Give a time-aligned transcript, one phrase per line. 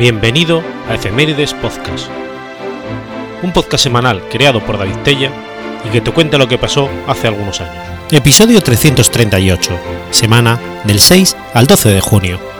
[0.00, 2.08] Bienvenido a Efemérides Podcast,
[3.42, 5.30] un podcast semanal creado por David Tella
[5.86, 7.84] y que te cuenta lo que pasó hace algunos años.
[8.10, 9.78] Episodio 338,
[10.10, 12.59] semana del 6 al 12 de junio.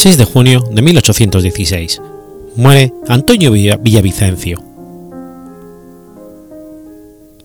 [0.00, 2.00] 6 de junio de 1816.
[2.56, 4.58] Muere Antonio Villavicencio.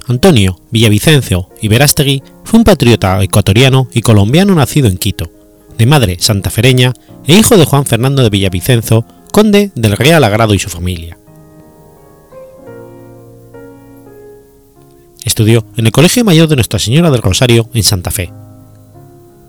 [0.08, 5.30] Antonio Villavicencio y Verástegui fue un patriota ecuatoriano y colombiano nacido en Quito,
[5.78, 6.94] de madre santafereña
[7.28, 11.18] e hijo de Juan Fernando de Villavicencio, conde del Real Agrado y su familia.
[15.26, 18.32] Estudió en el Colegio Mayor de Nuestra Señora del Rosario en Santa Fe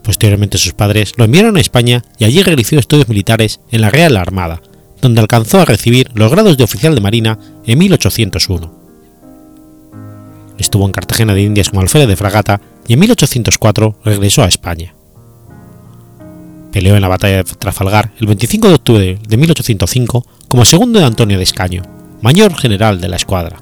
[0.07, 4.17] Posteriormente sus padres lo enviaron a España y allí realizó estudios militares en la Real
[4.17, 4.63] Armada,
[5.03, 8.73] donde alcanzó a recibir los grados de oficial de marina en 1801.
[10.59, 14.95] Estuvo en Cartagena de Indias como alférez de fragata y en 1804 regresó a España.
[16.71, 21.05] Peleó en la batalla de Trafalgar el 25 de octubre de 1805 como segundo de
[21.05, 21.83] Antonio de Escaño,
[22.23, 23.59] mayor general de la escuadra.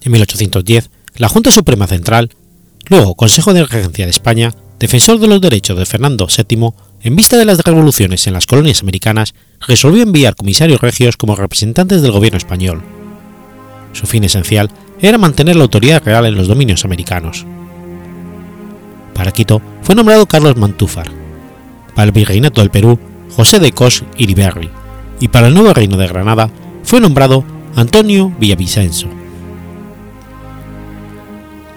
[0.00, 2.30] En 1810, la Junta Suprema Central
[2.88, 6.70] Luego, Consejo de Regencia de España, defensor de los derechos de Fernando VII,
[7.02, 9.34] en vista de las revoluciones en las colonias americanas,
[9.66, 12.82] resolvió enviar comisarios regios como representantes del gobierno español.
[13.92, 17.46] Su fin esencial era mantener la autoridad real en los dominios americanos.
[19.14, 21.10] Para Quito fue nombrado Carlos Mantúfar.
[21.94, 22.98] Para el virreinato del Perú,
[23.36, 24.70] José de Cos Iriberri.
[25.20, 26.50] Y para el nuevo reino de Granada
[26.82, 27.44] fue nombrado
[27.76, 29.21] Antonio Villavicencio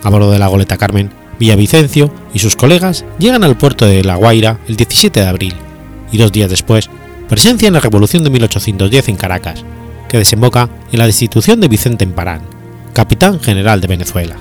[0.06, 4.16] a bordo de la goleta Carmen, Villavicencio y sus colegas llegan al puerto de La
[4.16, 5.54] Guaira el 17 de abril
[6.12, 6.90] y dos días después
[7.28, 9.66] presencian la Revolución de 1810 en Caracas,
[10.08, 12.42] que desemboca en la destitución de Vicente Emparán,
[12.94, 14.36] capitán general de Venezuela.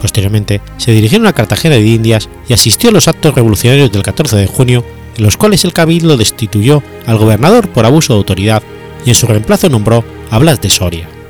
[0.00, 4.36] Posteriormente se dirigieron a Cartagena de Indias y asistió a los actos revolucionarios del 14
[4.36, 4.84] de junio,
[5.16, 8.64] en los cuales el cabildo destituyó al gobernador por abuso de autoridad
[9.06, 11.21] y en su reemplazo nombró a Blas de Soria.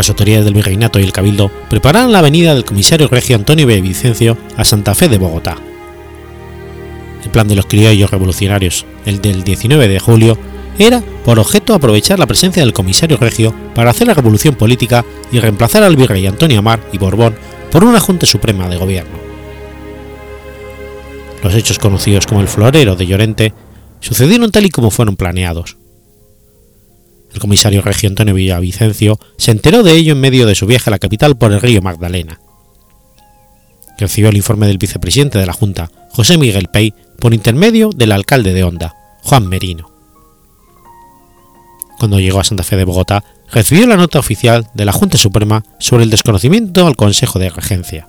[0.00, 3.82] Las autoridades del virreinato y el cabildo prepararon la venida del comisario regio Antonio B.
[3.82, 5.58] Vicencio a Santa Fe de Bogotá.
[7.22, 10.38] El plan de los criollos revolucionarios, el del 19 de julio,
[10.78, 15.38] era por objeto aprovechar la presencia del comisario regio para hacer la revolución política y
[15.38, 17.34] reemplazar al virrey Antonio Amar y Borbón
[17.70, 19.18] por una Junta Suprema de Gobierno.
[21.44, 23.52] Los hechos conocidos como el Florero de Llorente
[24.00, 25.76] sucedieron tal y como fueron planeados.
[27.32, 30.92] El comisario regio Antonio Villavicencio se enteró de ello en medio de su viaje a
[30.92, 32.40] la capital por el río Magdalena.
[33.98, 38.52] Recibió el informe del vicepresidente de la Junta, José Miguel Pey, por intermedio del alcalde
[38.52, 39.90] de Honda, Juan Merino.
[41.98, 45.64] Cuando llegó a Santa Fe de Bogotá, recibió la nota oficial de la Junta Suprema
[45.78, 48.08] sobre el desconocimiento al Consejo de Regencia.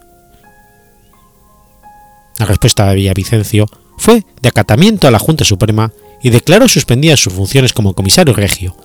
[2.39, 3.67] La respuesta de Villavicencio
[3.97, 5.91] fue de acatamiento a la Junta Suprema
[6.23, 8.75] y declaró suspendidas sus funciones como comisario regio,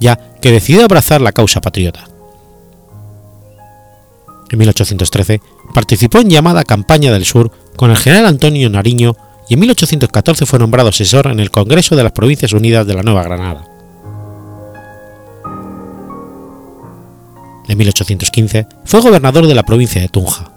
[0.00, 2.04] ya que decidió abrazar la causa patriota.
[4.50, 5.40] En 1813
[5.72, 9.14] participó en llamada Campaña del Sur con el general Antonio Nariño
[9.48, 13.02] y en 1814 fue nombrado asesor en el Congreso de las Provincias Unidas de la
[13.02, 13.64] Nueva Granada.
[17.68, 20.50] En 1815 fue gobernador de la provincia de Tunja.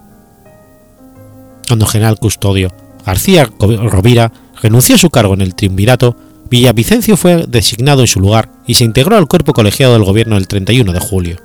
[1.68, 2.72] Cuando general Custodio
[3.06, 4.31] García Rovira
[4.62, 6.16] renunció a su cargo en el triunvirato,
[6.50, 10.48] Villavicencio fue designado en su lugar y se integró al cuerpo colegiado del gobierno el
[10.48, 11.38] 31 de julio,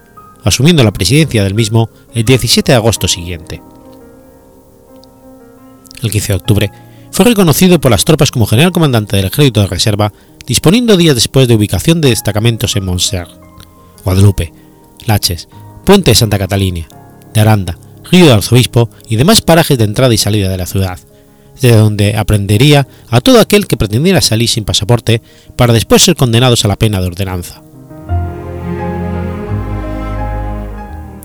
[0.44, 3.62] asumiendo la presidencia del mismo el 17 de agosto siguiente.
[6.02, 6.70] El 15 de octubre
[7.10, 10.12] fue reconocido por las tropas como general comandante del ejército de reserva,
[10.46, 13.30] disponiendo días después de ubicación de destacamentos en Montserrat,
[14.04, 14.52] Guadalupe,
[15.06, 15.48] Laches,
[15.84, 16.86] Puente de Santa Catalina,
[17.32, 17.78] de Aranda,
[18.10, 20.98] Río de Arzobispo y demás parajes de entrada y salida de la ciudad,
[21.60, 25.22] de donde aprendería a todo aquel que pretendiera salir sin pasaporte
[25.56, 27.62] para después ser condenados a la pena de ordenanza.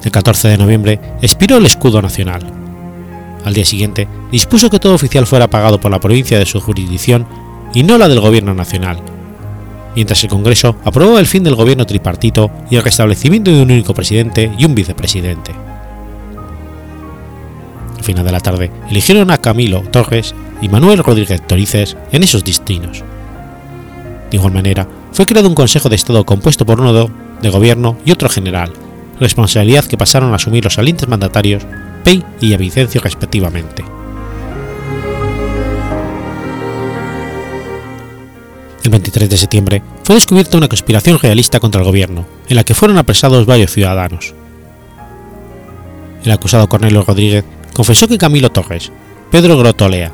[0.03, 2.41] El 14 de noviembre expiró el escudo nacional.
[3.45, 7.25] Al día siguiente dispuso que todo oficial fuera pagado por la provincia de su jurisdicción
[7.73, 8.99] y no la del gobierno nacional,
[9.95, 13.93] mientras el Congreso aprobó el fin del gobierno tripartito y el restablecimiento de un único
[13.93, 15.72] presidente y un vicepresidente
[18.03, 23.03] final de la tarde, eligieron a Camilo Torres y Manuel Rodríguez Torices en esos destinos.
[24.29, 28.11] De igual manera, fue creado un Consejo de Estado compuesto por uno de gobierno y
[28.11, 28.71] otro general,
[29.19, 31.63] responsabilidad que pasaron a asumir los salientes mandatarios
[32.03, 33.83] Pei y Vicencio respectivamente.
[38.83, 42.73] El 23 de septiembre fue descubierta una conspiración realista contra el gobierno, en la que
[42.73, 44.33] fueron apresados varios ciudadanos.
[46.25, 48.91] El acusado Cornelio Rodríguez confesó que Camilo Torres,
[49.31, 50.13] Pedro Grotolea,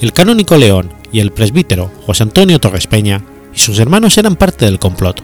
[0.00, 3.22] el canónico León y el presbítero José Antonio Torres Peña
[3.54, 5.22] y sus hermanos eran parte del complot.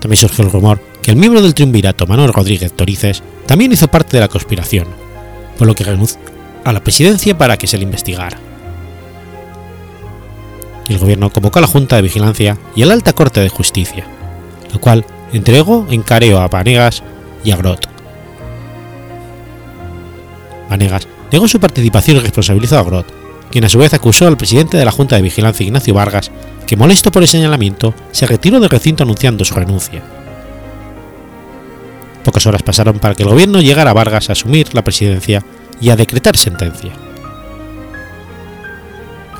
[0.00, 4.16] También surgió el rumor que el miembro del triunvirato Manuel Rodríguez Torices también hizo parte
[4.16, 4.88] de la conspiración,
[5.58, 6.18] por lo que renunció
[6.64, 8.38] a la presidencia para que se le investigara.
[10.88, 14.06] El gobierno convocó a la Junta de Vigilancia y a la Alta Corte de Justicia,
[14.72, 17.02] lo cual entregó en careo a Vanegas
[17.44, 17.95] y a Grot.
[20.68, 23.06] Vanegas negó su participación y responsabilizó a Grot,
[23.50, 26.30] quien a su vez acusó al presidente de la Junta de Vigilancia Ignacio Vargas,
[26.66, 30.02] que molesto por el señalamiento, se retiró del recinto anunciando su renuncia.
[32.24, 35.44] Pocas horas pasaron para que el gobierno llegara a Vargas a asumir la presidencia
[35.80, 36.92] y a decretar sentencia.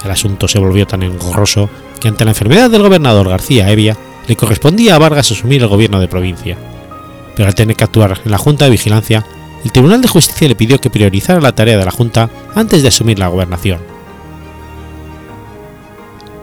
[0.04, 1.68] El asunto se volvió tan engorroso
[2.00, 3.96] que ante la enfermedad del gobernador García Evia
[4.28, 6.56] le correspondía a Vargas asumir el gobierno de provincia,
[7.34, 9.26] pero al tener que actuar en la Junta de Vigilancia,
[9.64, 12.88] el Tribunal de Justicia le pidió que priorizara la tarea de la Junta antes de
[12.88, 13.80] asumir la gobernación.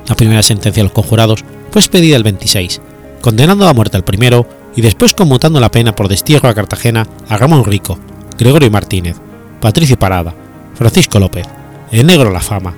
[0.08, 2.82] La primera sentencia de los conjurados fue expedida el 26,
[3.22, 7.38] condenando a muerte al primero y después conmutando la pena por destierro a Cartagena a
[7.38, 7.98] Ramón Rico,
[8.38, 9.16] Gregorio Martínez,
[9.62, 10.34] Patricio Parada,
[10.76, 11.48] Francisco López,
[11.92, 12.74] el Negro La Fama,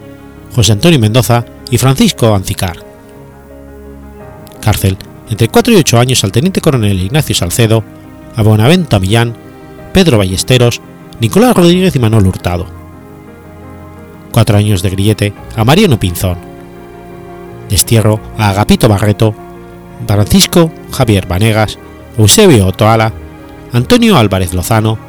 [0.54, 2.78] José Antonio Mendoza y Francisco Ancicar.
[4.62, 4.98] Cárcel
[5.30, 7.84] entre 4 y 8 años al teniente coronel Ignacio Salcedo,
[8.36, 9.36] a Bonavento Millán,
[9.96, 10.82] Pedro Ballesteros,
[11.22, 12.66] Nicolás Rodríguez y Manuel Hurtado.
[14.30, 16.38] Cuatro años de grillete a Mariano Pinzón.
[17.70, 19.34] Destierro a Agapito Barreto,
[20.06, 21.80] Francisco Javier Vanegas,
[22.18, 23.14] Eusebio Otoala,
[23.72, 25.00] Antonio Álvarez Lozano,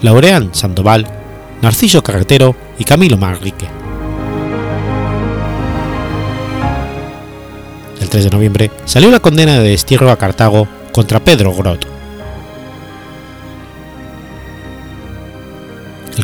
[0.00, 1.08] Laureán Sandoval,
[1.60, 3.66] Narciso Carretero y Camilo Manrique.
[8.00, 11.95] El 3 de noviembre salió la condena de destierro a Cartago contra Pedro Grot.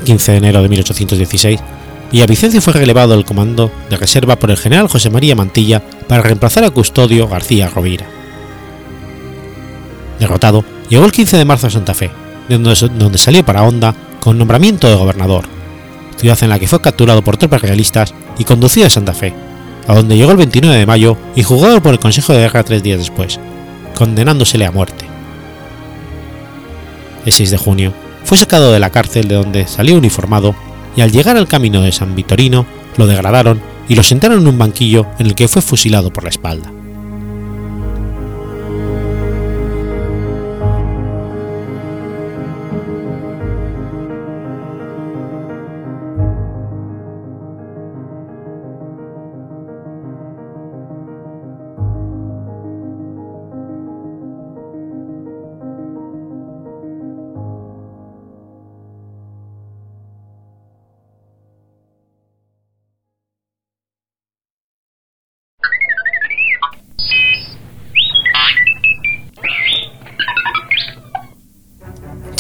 [0.03, 1.61] El 15 de enero de 1816,
[2.11, 6.65] Villavicencio fue relevado del comando de reserva por el general José María Mantilla para reemplazar
[6.65, 8.05] a Custodio García Rovira.
[10.19, 12.11] Derrotado, llegó el 15 de marzo a Santa Fe,
[12.49, 15.45] donde salió para Honda con nombramiento de gobernador,
[16.17, 19.33] ciudad en la que fue capturado por tropas realistas y conducido a Santa Fe,
[19.87, 22.83] a donde llegó el 29 de mayo y juzgado por el Consejo de Guerra tres
[22.83, 23.39] días después,
[23.95, 25.05] condenándosele a muerte.
[27.25, 30.55] El 6 de junio fue sacado de la cárcel de donde salió uniformado
[30.97, 32.67] y al llegar al camino de San Vitorino
[32.97, 36.31] lo degradaron y lo sentaron en un banquillo en el que fue fusilado por la
[36.31, 36.71] espalda.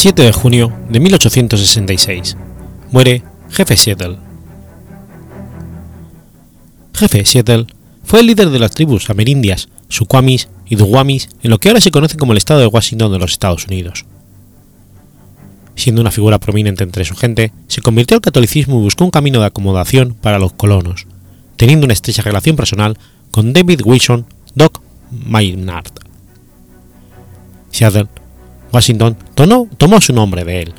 [0.02, 2.37] 7 de junio de 1866.
[2.90, 4.16] Muere Jefe Seattle.
[6.92, 7.68] Jefe Seattle
[8.02, 11.92] fue el líder de las tribus amerindias, Suquamis y Duwamis en lo que ahora se
[11.92, 14.04] conoce como el estado de Washington de los Estados Unidos.
[15.76, 19.38] Siendo una figura prominente entre su gente, se convirtió al catolicismo y buscó un camino
[19.38, 21.06] de acomodación para los colonos,
[21.56, 22.99] teniendo una estrecha relación personal
[23.30, 24.82] con David Wilson Doc
[25.12, 25.92] Maynard.
[27.71, 28.09] Seattle
[28.73, 30.75] Washington tomó, su nombre de él.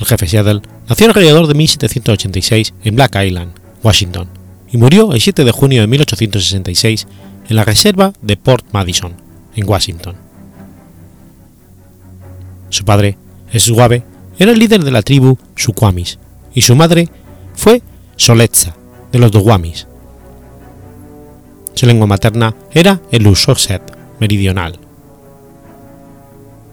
[0.00, 4.28] El jefe Seattle nació alrededor de 1786 en Black Island, Washington,
[4.70, 7.06] y murió el 7 de junio de 1866
[7.48, 9.14] en la reserva de Port Madison,
[9.54, 10.16] en Washington.
[12.70, 13.18] Su padre,
[13.56, 14.04] Suave,
[14.38, 16.18] era el líder de la tribu Suquamis,
[16.54, 17.08] y su madre
[17.54, 17.82] fue
[18.16, 18.76] Soletza,
[19.10, 19.87] de los Duwamis.
[21.78, 23.80] Su lengua materna era el Usoset
[24.18, 24.80] meridional.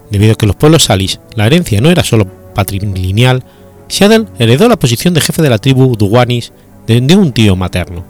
[0.09, 3.43] Debido a que los pueblos salis la herencia no era solo patrilineal,
[3.87, 6.53] Seattle heredó la posición de jefe de la tribu Duwanis
[6.87, 8.03] de, un tío materno.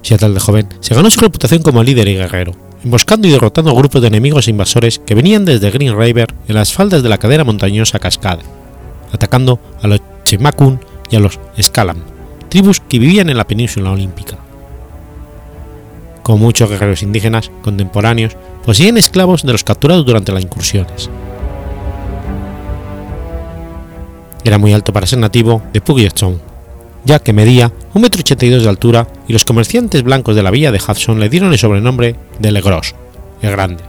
[0.00, 2.52] Seattle de joven se ganó su reputación como líder y guerrero,
[2.82, 6.72] emboscando y derrotando grupos de enemigos e invasores que venían desde Green River en las
[6.72, 8.44] faldas de la cadera montañosa Cascade,
[9.12, 12.11] atacando a los Chemakun y a los Skalam,
[12.52, 14.36] tribus que vivían en la península olímpica.
[16.22, 21.08] Como muchos guerreros indígenas contemporáneos, poseían esclavos de los capturados durante las incursiones.
[24.44, 26.40] Era muy alto para ser nativo de Puget Sound,
[27.06, 30.80] ya que medía 1,82 m de altura y los comerciantes blancos de la villa de
[30.86, 32.94] Hudson le dieron el sobrenombre de Le Gros,
[33.40, 33.82] el Grande.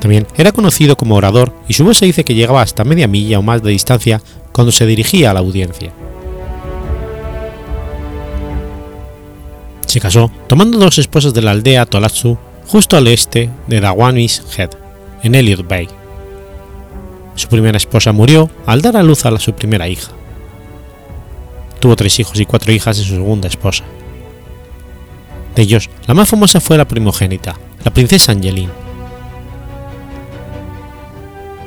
[0.00, 3.38] También era conocido como orador y su voz se dice que llegaba hasta media milla
[3.38, 5.92] o más de distancia cuando se dirigía a la audiencia.
[9.88, 14.72] Se casó tomando dos esposas de la aldea Tolatsu justo al este de Dawanis Head,
[15.22, 15.88] en Elliot Bay.
[17.36, 20.12] Su primera esposa murió al dar a luz a su primera hija.
[21.80, 23.82] Tuvo tres hijos y cuatro hijas de su segunda esposa.
[25.56, 28.72] De ellos, la más famosa fue la primogénita, la princesa Angeline.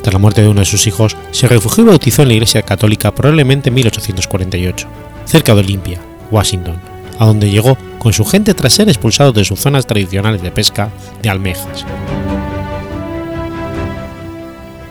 [0.04, 2.62] Tras la muerte de uno de sus hijos, se refugió y bautizó en la Iglesia
[2.62, 4.88] Católica probablemente en 1848,
[5.26, 6.00] cerca de Olympia,
[6.30, 6.80] Washington,
[7.18, 10.90] a donde llegó con su gente tras ser expulsado de sus zonas tradicionales de pesca
[11.22, 11.86] de almejas.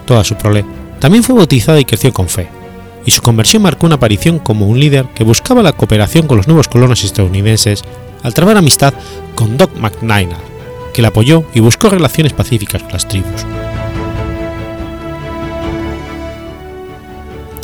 [0.07, 0.65] Toda su prole
[1.01, 2.47] también fue bautizada y creció con fe,
[3.05, 6.47] y su conversión marcó una aparición como un líder que buscaba la cooperación con los
[6.47, 7.83] nuevos colonos estadounidenses
[8.23, 8.95] al trabar amistad
[9.35, 10.29] con Doc McNair,
[10.95, 13.45] que la apoyó y buscó relaciones pacíficas con las tribus.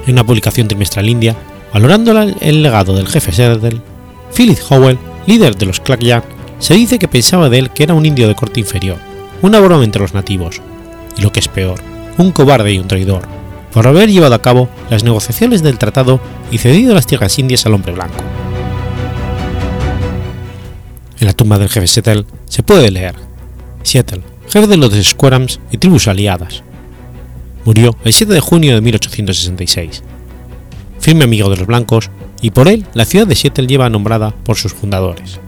[0.08, 1.36] En una publicación trimestral india,
[1.72, 3.80] valorando el legado del jefe Settle,
[4.34, 6.22] Philip Howell, líder de los Clackayan,
[6.58, 8.98] se dice que pensaba de él que era un indio de corte inferior,
[9.42, 10.60] una broma entre los nativos,
[11.16, 11.80] y lo que es peor,
[12.18, 13.22] un cobarde y un traidor,
[13.72, 17.74] por haber llevado a cabo las negociaciones del tratado y cedido las tierras indias al
[17.74, 18.24] hombre blanco.
[21.18, 23.14] En la tumba del jefe Settle se puede leer:
[23.82, 26.62] Seattle, jefe de los Squarams y tribus aliadas.
[27.64, 30.02] Murió el 7 de junio de 1866.
[31.00, 34.56] Firme amigo de los blancos, y por él la ciudad de Seattle lleva nombrada por
[34.56, 35.38] sus fundadores.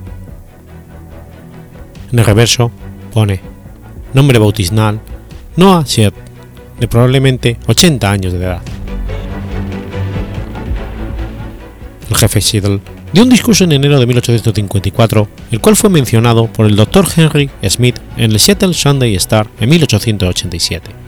[2.12, 2.70] En el reverso
[3.12, 3.40] pone
[4.14, 5.00] nombre bautismal
[5.56, 6.22] Noah Seattle,
[6.80, 8.62] de probablemente 80 años de edad.
[12.08, 12.80] El jefe Seattle
[13.12, 17.06] dio un discurso en enero de 1854, el cual fue mencionado por el Dr.
[17.16, 21.07] Henry Smith en el Seattle Sunday Star en 1887.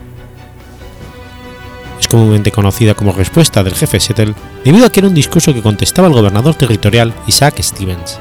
[2.01, 5.63] Es comúnmente conocida como respuesta del jefe Seattle debido a que era un discurso que
[5.63, 8.19] contestaba al gobernador territorial Isaac Stevens.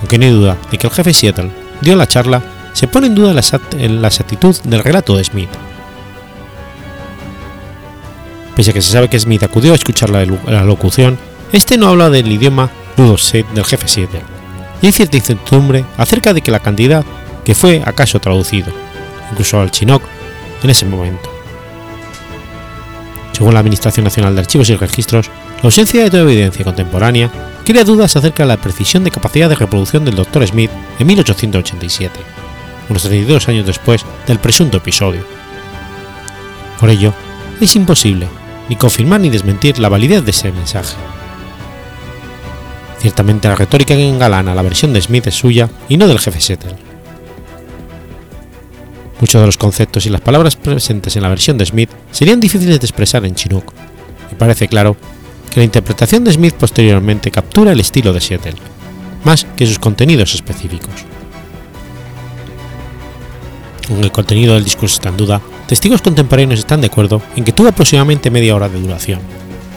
[0.00, 1.50] Aunque no hay duda de que el jefe Seattle
[1.82, 3.42] dio la charla, se pone en duda la,
[3.88, 5.50] la exactitud del relato de Smith.
[8.56, 10.24] Pese a que se sabe que Smith acudió a escuchar la,
[10.64, 11.18] locución,
[11.52, 14.22] este no habla del idioma Ludoset del jefe Seattle,
[14.80, 17.04] y hay cierta incertidumbre acerca de que la cantidad
[17.44, 18.72] que fue acaso traducido,
[19.30, 20.02] incluso al chinook,
[20.62, 21.33] en ese momento.
[23.34, 27.30] Según la Administración Nacional de Archivos y Registros, la ausencia de toda evidencia contemporánea
[27.64, 30.46] crea dudas acerca de la precisión de capacidad de reproducción del Dr.
[30.46, 32.20] Smith en 1887,
[32.88, 35.24] unos 32 años después del presunto episodio.
[36.78, 37.12] Por ello,
[37.60, 38.28] es imposible
[38.68, 40.94] ni confirmar ni desmentir la validez de ese mensaje.
[43.00, 46.40] Ciertamente la retórica que engalana la versión de Smith es suya y no del jefe
[46.40, 46.83] Settle.
[49.24, 52.78] Muchos de los conceptos y las palabras presentes en la versión de Smith serían difíciles
[52.78, 53.64] de expresar en Chinook,
[54.30, 54.98] y parece claro
[55.50, 58.52] que la interpretación de Smith posteriormente captura el estilo de Seattle,
[59.24, 60.92] más que sus contenidos específicos.
[63.88, 67.52] Aunque el contenido del discurso está en duda, testigos contemporáneos están de acuerdo en que
[67.52, 69.20] tuvo aproximadamente media hora de duración,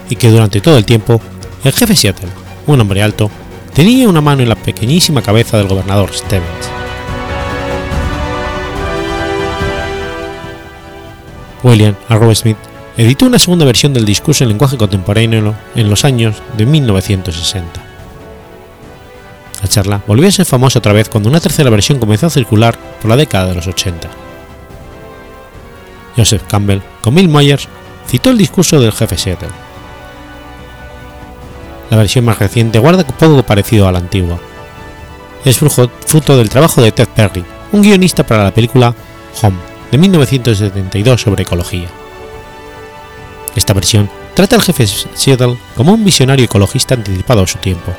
[0.09, 1.21] y que durante todo el tiempo,
[1.63, 2.27] el jefe Seattle,
[2.65, 3.31] un hombre alto,
[3.73, 6.87] tenía una mano en la pequeñísima cabeza del gobernador Stevens.
[11.67, 12.57] William Arrow Smith
[12.95, 17.83] editó una segunda versión del discurso en lenguaje contemporáneo en los años de 1960.
[19.62, 22.77] La charla volvió a ser famosa otra vez cuando una tercera versión comenzó a circular
[23.01, 24.07] por la década de los 80.
[26.15, 27.67] Joseph Campbell, con Bill Myers,
[28.07, 29.50] citó el discurso del jefe Seattle.
[31.89, 34.39] La versión más reciente guarda poco parecido a la antigua.
[35.43, 37.43] Es fruto del trabajo de Ted Perry,
[37.74, 38.95] un guionista para la película
[39.41, 41.88] Home de 1972 sobre ecología.
[43.56, 47.94] Esta versión trata al jefe Seattle como un visionario ecologista anticipado a su tiempo,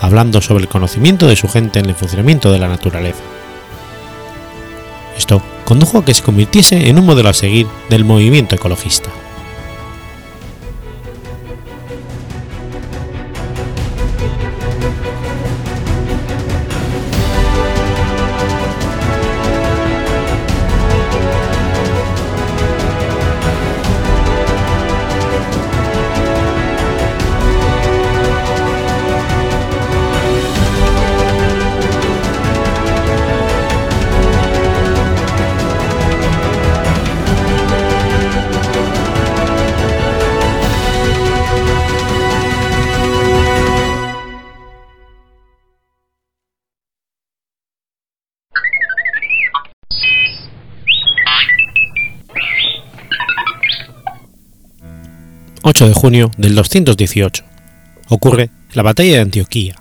[0.00, 3.22] hablando sobre el conocimiento de su gente en el funcionamiento de la naturaleza.
[5.16, 9.10] Esto condujo a que se convirtiese en un modelo a seguir del movimiento ecologista.
[55.78, 57.44] 8 de junio del 218,
[58.08, 59.76] ocurre la batalla de Antioquía.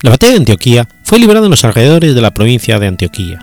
[0.00, 3.38] La batalla de Antioquía fue librada en los alrededores de la provincia de Antioquía,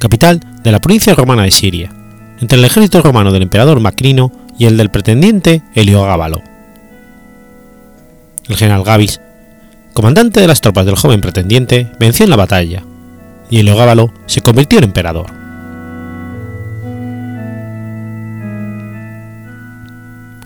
[0.00, 1.92] capital de la provincia romana de Siria,
[2.40, 6.42] entre el ejército romano del emperador Macrino y el del pretendiente Heliogábalo.
[8.48, 9.20] El general Gavis,
[9.92, 12.82] comandante de las tropas del joven pretendiente, venció en la batalla,
[13.48, 15.41] y Heliogábalo se convirtió en emperador.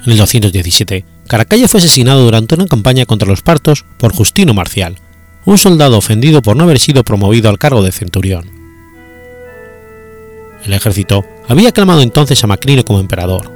[0.06, 5.00] En el 217, Caracalla fue asesinado durante una campaña contra los partos por Justino Marcial,
[5.44, 8.48] un soldado ofendido por no haber sido promovido al cargo de centurión.
[10.64, 13.50] El ejército había aclamado entonces a Macrino como emperador.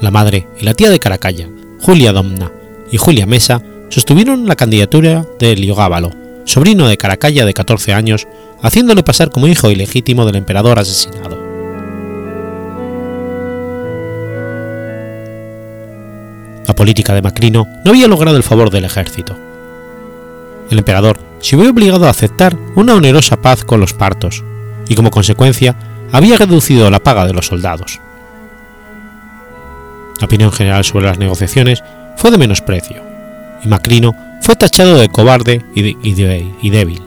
[0.00, 1.48] La madre y la tía de Caracalla,
[1.80, 2.52] Julia Domna
[2.92, 6.12] y Julia Mesa, sostuvieron la candidatura de Heliogábalo,
[6.44, 8.28] sobrino de Caracalla de 14 años,
[8.62, 11.33] haciéndole pasar como hijo ilegítimo del emperador asesinado.
[16.66, 19.36] La política de Macrino no había logrado el favor del ejército.
[20.70, 24.42] El emperador se vio obligado a aceptar una onerosa paz con los partos,
[24.88, 25.76] y como consecuencia
[26.12, 28.00] había reducido la paga de los soldados.
[30.20, 31.82] La opinión general sobre las negociaciones
[32.16, 33.02] fue de menosprecio,
[33.62, 37.02] y Macrino fue tachado de cobarde y, de, y, de, débil.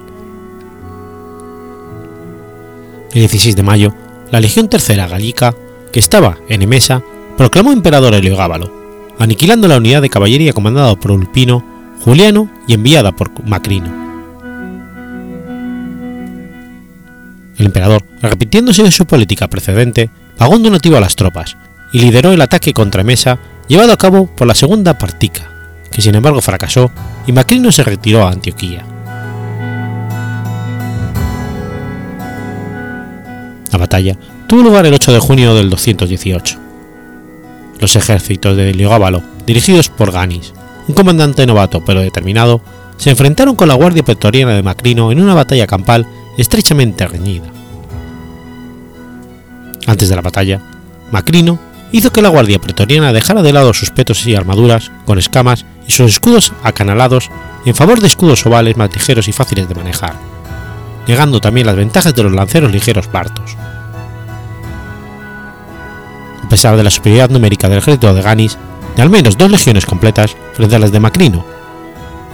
[3.14, 3.94] El 16 de mayo,
[4.30, 5.56] la Legión Tercera Gallica,
[5.92, 7.02] que estaba en Emesa,
[7.38, 8.72] proclamó emperador Heliogábalo,
[9.20, 11.64] aniquilando la unidad de caballería comandada por Ulpino,
[12.04, 14.08] Juliano y enviada por Macrino.
[17.58, 21.58] El emperador, arrepintiéndose de su política precedente, pagó un donativo a las tropas
[21.92, 25.50] y lideró el ataque contra Mesa llevado a cabo por la segunda Partica,
[25.92, 26.92] que sin embargo fracasó
[27.26, 28.86] y Macrino se retiró a Antioquía.
[33.72, 36.67] La batalla tuvo lugar el 8 de junio del 218.
[37.80, 40.54] Los ejércitos de Heliogábalo, dirigidos por Ganis,
[40.88, 42.62] un comandante novato pero determinado,
[42.98, 47.46] se enfrentaron con la guardia pretoriana de Macrino en una batalla campal estrechamente reñida.
[49.86, 50.62] Antes de la batalla,
[51.12, 51.60] Macrino
[51.92, 55.92] hizo que la guardia pretoriana dejara de lado sus petos y armaduras con escamas y
[55.92, 57.30] sus escudos acanalados
[57.66, 60.16] en favor de escudos ovales más ligeros y fáciles de manejar,
[61.08, 63.56] negando también las ventajas de los lanceros ligeros partos.
[66.48, 68.58] A pesar de la superioridad numérica del ejército de Ganis,
[68.96, 71.44] de al menos dos legiones completas frente a las de Macrino,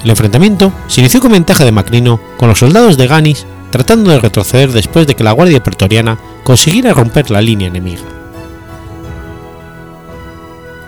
[0.03, 4.19] el enfrentamiento se inició con ventaja de Macrino con los soldados de Ganis tratando de
[4.19, 8.03] retroceder después de que la guardia pretoriana consiguiera romper la línea enemiga.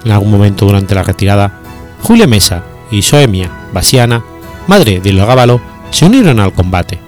[0.04, 1.62] En algún momento durante la retirada,
[2.04, 2.62] Julia Mesa
[2.92, 4.24] y Soemia Basiana,
[4.68, 5.60] madre de Logábalo,
[5.90, 7.00] se unieron al combate,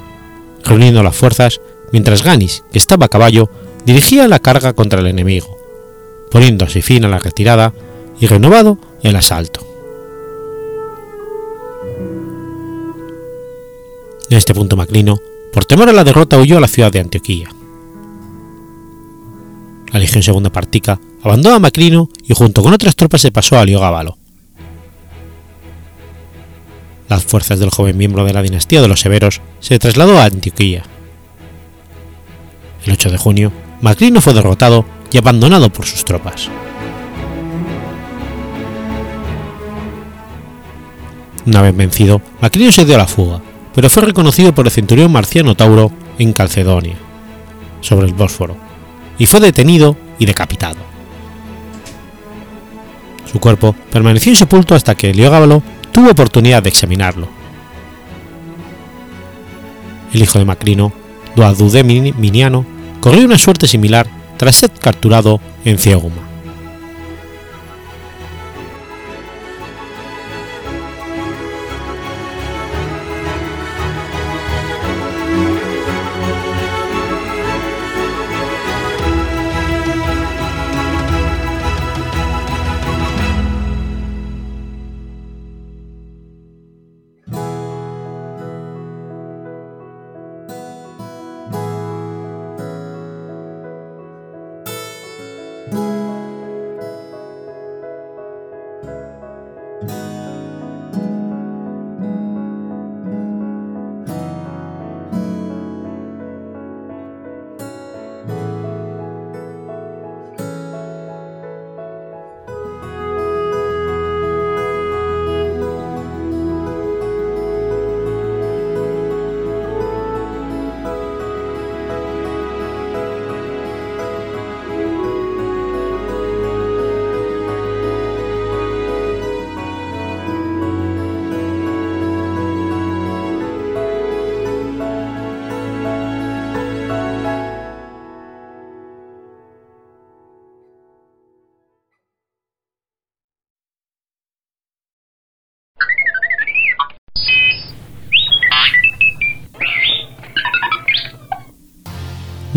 [0.64, 3.52] reuniendo las fuerzas mientras Ganis, que estaba a caballo,
[3.86, 5.57] dirigía la carga contra el enemigo,
[6.32, 7.74] poniendo así fin a la retirada
[8.20, 9.66] y renovado el asalto.
[14.30, 15.20] En este punto Maclino,
[15.54, 17.50] por temor a la derrota, huyó a la ciudad de Antioquía.
[19.92, 23.66] La Legión Segunda Partica abandonó a Macrino y junto con otras tropas se pasó a
[23.66, 24.18] Liogábalo.
[27.08, 30.84] Las fuerzas del joven miembro de la dinastía de los Severos se trasladó a Antioquía.
[32.86, 36.50] El 8 de junio, Macrino fue derrotado y abandonado por sus tropas.
[41.46, 43.42] Una vez vencido, Macrino se dio a la fuga,
[43.74, 46.96] pero fue reconocido por el centurión Marciano Tauro en Calcedonia,
[47.80, 48.58] sobre el Bósforo,
[49.18, 50.78] y fue detenido y decapitado.
[53.32, 57.28] Su cuerpo permaneció insepulto hasta que Heliogábalo tuvo oportunidad de examinarlo.
[60.14, 60.92] El hijo de Macrino,
[61.36, 62.66] Duadude Miniano,
[63.00, 66.27] corrió una suerte similar tras ser capturado en Cieguma.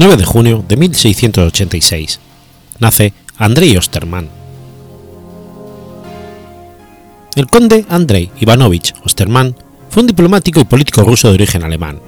[0.01, 2.21] 9 de junio de 1686.
[2.79, 4.31] Nace Andrei Osterman.
[7.37, 9.55] El conde Andrei Ivanovich Osterman
[9.91, 12.01] fue un diplomático y político ruso de origen alemán.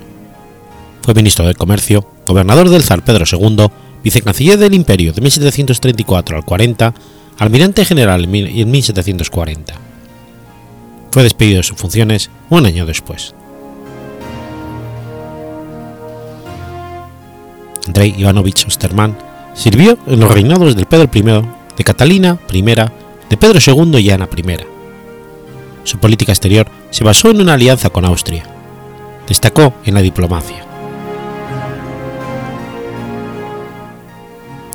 [1.02, 3.66] Fue ministro de Comercio, gobernador del zar Pedro II,
[4.02, 6.94] vicecanciller del Imperio de 1734 al 40,
[7.36, 9.74] almirante general en 1740.
[11.10, 13.34] Fue despedido de sus funciones un año después.
[17.86, 19.16] Andrei Ivanovich Osterman
[19.54, 21.22] sirvió en los reinados del Pedro I,
[21.76, 24.56] de Catalina I, de Pedro II y Ana I.
[25.84, 28.44] Su política exterior se basó en una alianza con Austria.
[29.26, 30.64] Destacó en la diplomacia.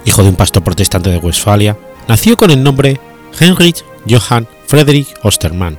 [0.05, 2.99] Hijo de un pastor protestante de Westfalia, nació con el nombre
[3.39, 5.77] Heinrich Johann Friedrich Ostermann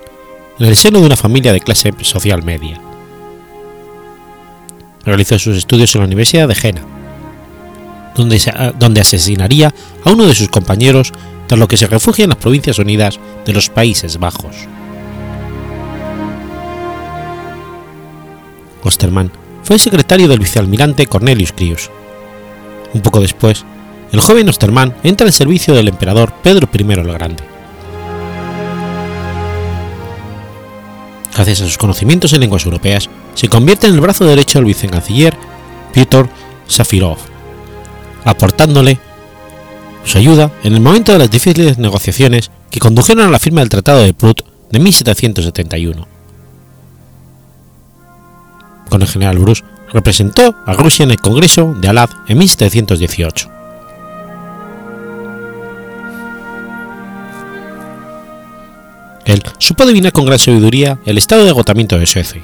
[0.59, 2.81] en el seno de una familia de clase social media.
[5.05, 6.83] Realizó sus estudios en la Universidad de Jena,
[8.19, 8.41] donde,
[8.79, 9.73] donde asesinaría
[10.05, 11.13] a uno de sus compañeros,
[11.47, 14.55] tras lo que se refugia en las Provincias Unidas de los Países Bajos.
[18.83, 21.91] Osterman fue secretario del vicealmirante Cornelius Crius.
[22.93, 23.65] Un poco después,
[24.13, 27.43] el joven Osterman entra en servicio del emperador Pedro I el Grande.
[31.35, 35.37] Gracias a sus conocimientos en lenguas europeas, se convierte en el brazo derecho del vicecanciller
[35.93, 36.29] Piotr
[36.67, 37.19] Safirov,
[38.25, 38.99] aportándole
[40.05, 43.69] su ayuda en el momento de las difíciles negociaciones que condujeron a la firma del
[43.69, 46.07] Tratado de Prut de 1771.
[48.89, 53.51] Con el general Bruce, representó a Rusia en el Congreso de Alad en 1718.
[59.25, 62.43] Él supo adivinar con gran sabiduría el estado de agotamiento de Suecia,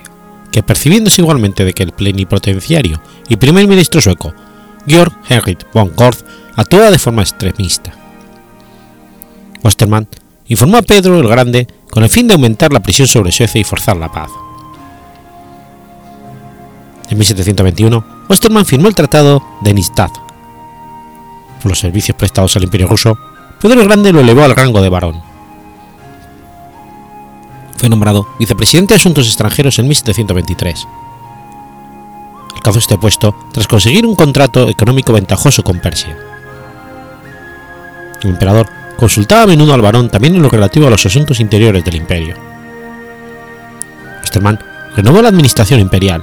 [0.52, 4.34] que percibiéndose igualmente de que el plenipotenciario y primer ministro sueco
[4.86, 6.24] Georg Henrik von Korth
[6.56, 7.92] actuaba de forma extremista.
[9.62, 10.06] Osterman
[10.46, 13.64] informó a Pedro el Grande con el fin de aumentar la presión sobre Suecia y
[13.64, 14.30] forzar la paz.
[17.08, 20.10] En 1721, Osterman firmó el Tratado de Nistad.
[21.62, 23.16] Por los servicios prestados al Imperio ruso,
[23.60, 25.22] Pedro el Grande lo elevó al rango de barón.
[27.76, 30.86] Fue nombrado vicepresidente de Asuntos Extranjeros en 1723
[32.64, 36.16] alcanzó este puesto tras conseguir un contrato económico ventajoso con Persia.
[38.22, 41.84] El emperador consultaba a menudo al varón también en lo relativo a los asuntos interiores
[41.84, 42.36] del imperio.
[44.22, 44.58] Osterman
[44.96, 46.22] renovó la administración imperial,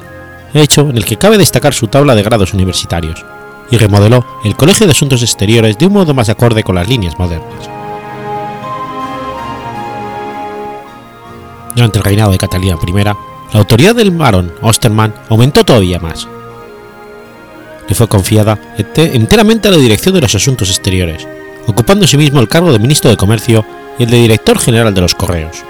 [0.56, 3.24] hecho en el que cabe destacar su tabla de grados universitarios,
[3.70, 7.20] y remodeló el Colegio de Asuntos Exteriores de un modo más acorde con las líneas
[7.20, 7.70] modernas.
[11.76, 16.28] Durante el reinado de Catalina I, la autoridad del barón Osterman aumentó todavía más.
[17.88, 18.58] Le fue confiada
[18.96, 21.28] enteramente a la dirección de los asuntos exteriores,
[21.68, 23.66] ocupando mismo el cargo de ministro de Comercio
[24.00, 25.64] y el de director general de los correos.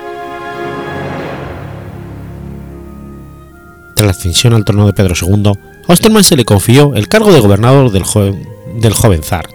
[3.96, 5.54] Tras la ascensión al trono de Pedro II,
[5.88, 8.04] Osterman se le confió el cargo de gobernador del
[8.76, 9.50] del joven zar.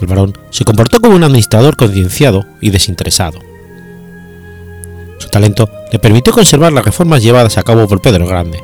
[0.00, 3.51] El barón se comportó como un administrador concienciado y desinteresado
[5.22, 8.62] su talento le permitió conservar las reformas llevadas a cabo por Pedro el Grande.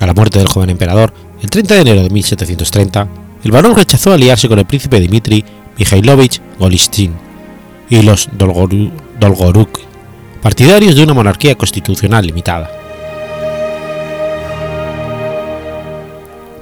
[0.00, 3.08] A la muerte del joven emperador, el 30 de enero de 1730,
[3.44, 5.44] el barón rechazó aliarse con el príncipe Dmitri
[5.78, 7.12] Mikhailovich Golitsyn
[7.90, 9.78] y los Dolgoruk,
[10.40, 12.70] partidarios de una monarquía constitucional limitada.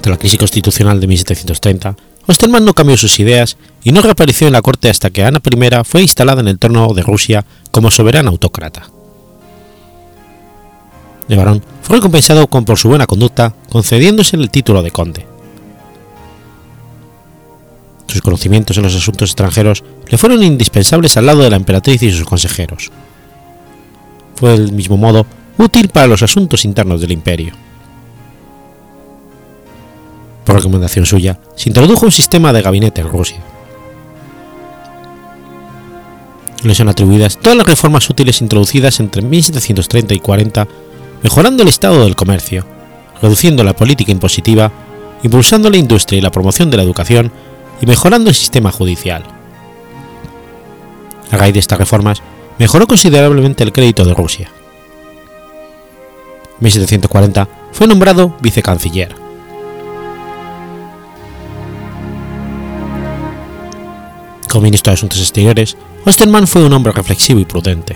[0.01, 1.95] Tras la crisis constitucional de 1730,
[2.27, 5.83] Osterman no cambió sus ideas y no reapareció en la corte hasta que Ana I
[5.83, 8.89] fue instalada en el trono de Rusia como soberana autócrata.
[11.27, 15.25] El barón fue recompensado con, por su buena conducta, concediéndose el título de conde.
[18.07, 22.11] Sus conocimientos en los asuntos extranjeros le fueron indispensables al lado de la emperatriz y
[22.11, 22.91] sus consejeros.
[24.35, 25.25] Fue del mismo modo
[25.57, 27.53] útil para los asuntos internos del imperio.
[30.43, 33.50] Por recomendación suya, se introdujo un sistema de gabinete en Rusia.
[36.63, 40.67] Le son atribuidas todas las reformas útiles introducidas entre 1730 y 40,
[41.23, 42.65] mejorando el estado del comercio,
[43.21, 44.71] reduciendo la política impositiva,
[45.23, 47.31] impulsando la industria y la promoción de la educación
[47.81, 49.23] y mejorando el sistema judicial.
[51.31, 52.21] A raíz de estas reformas,
[52.59, 54.51] mejoró considerablemente el crédito de Rusia.
[56.59, 59.15] En 1740 fue nombrado vicecanciller.
[64.51, 67.95] Como ministro de Asuntos Exteriores, Osterman fue un hombre reflexivo y prudente.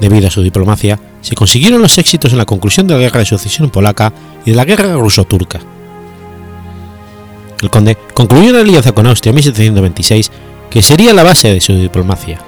[0.00, 3.24] Debido a su diplomacia, se consiguieron los éxitos en la conclusión de la Guerra de
[3.24, 4.12] Sucesión polaca
[4.44, 5.60] y de la Guerra ruso-turca.
[7.62, 10.30] El conde concluyó una alianza con Austria en 1726
[10.68, 12.38] que sería la base de su diplomacia.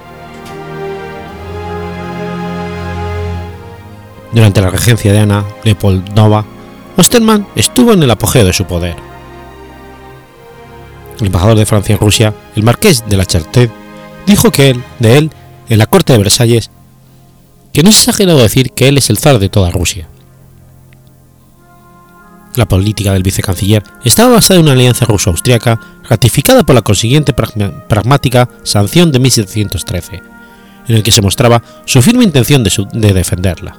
[4.31, 6.45] Durante la regencia de Ana Leopoldova,
[6.95, 9.12] Osterman estuvo en el apogeo de su poder.
[11.23, 13.71] El embajador de Francia en Rusia, el marqués de la Charté,
[14.27, 15.31] dijo que él, de él,
[15.69, 16.69] en la corte de Versalles,
[17.71, 20.09] que no es exagerado decir que él es el zar de toda Rusia.
[22.55, 28.49] La política del vicecanciller estaba basada en una alianza ruso-austriaca ratificada por la consiguiente pragmática
[28.63, 30.21] sanción de 1713,
[30.89, 33.77] en el que se mostraba su firme intención de, defenderla.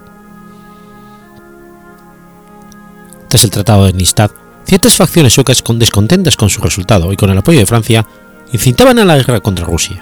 [3.29, 4.31] Tras el Tratado de Nistad,
[4.67, 8.07] ciertas facciones suecas descontentas con su resultado y con el apoyo de Francia
[8.53, 10.01] incitaban a la guerra contra Rusia.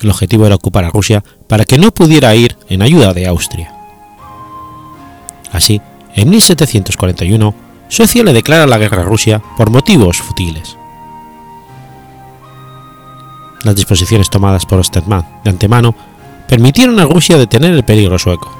[0.00, 3.74] El objetivo era ocupar a Rusia para que no pudiera ir en ayuda de Austria.
[5.52, 5.80] Así,
[6.14, 7.54] en 1741,
[7.88, 10.76] Suecia le declara la guerra a Rusia por motivos futiles.
[13.64, 15.94] Las disposiciones tomadas por Osterman de antemano
[16.48, 18.54] permitieron a Rusia detener el peligro sueco.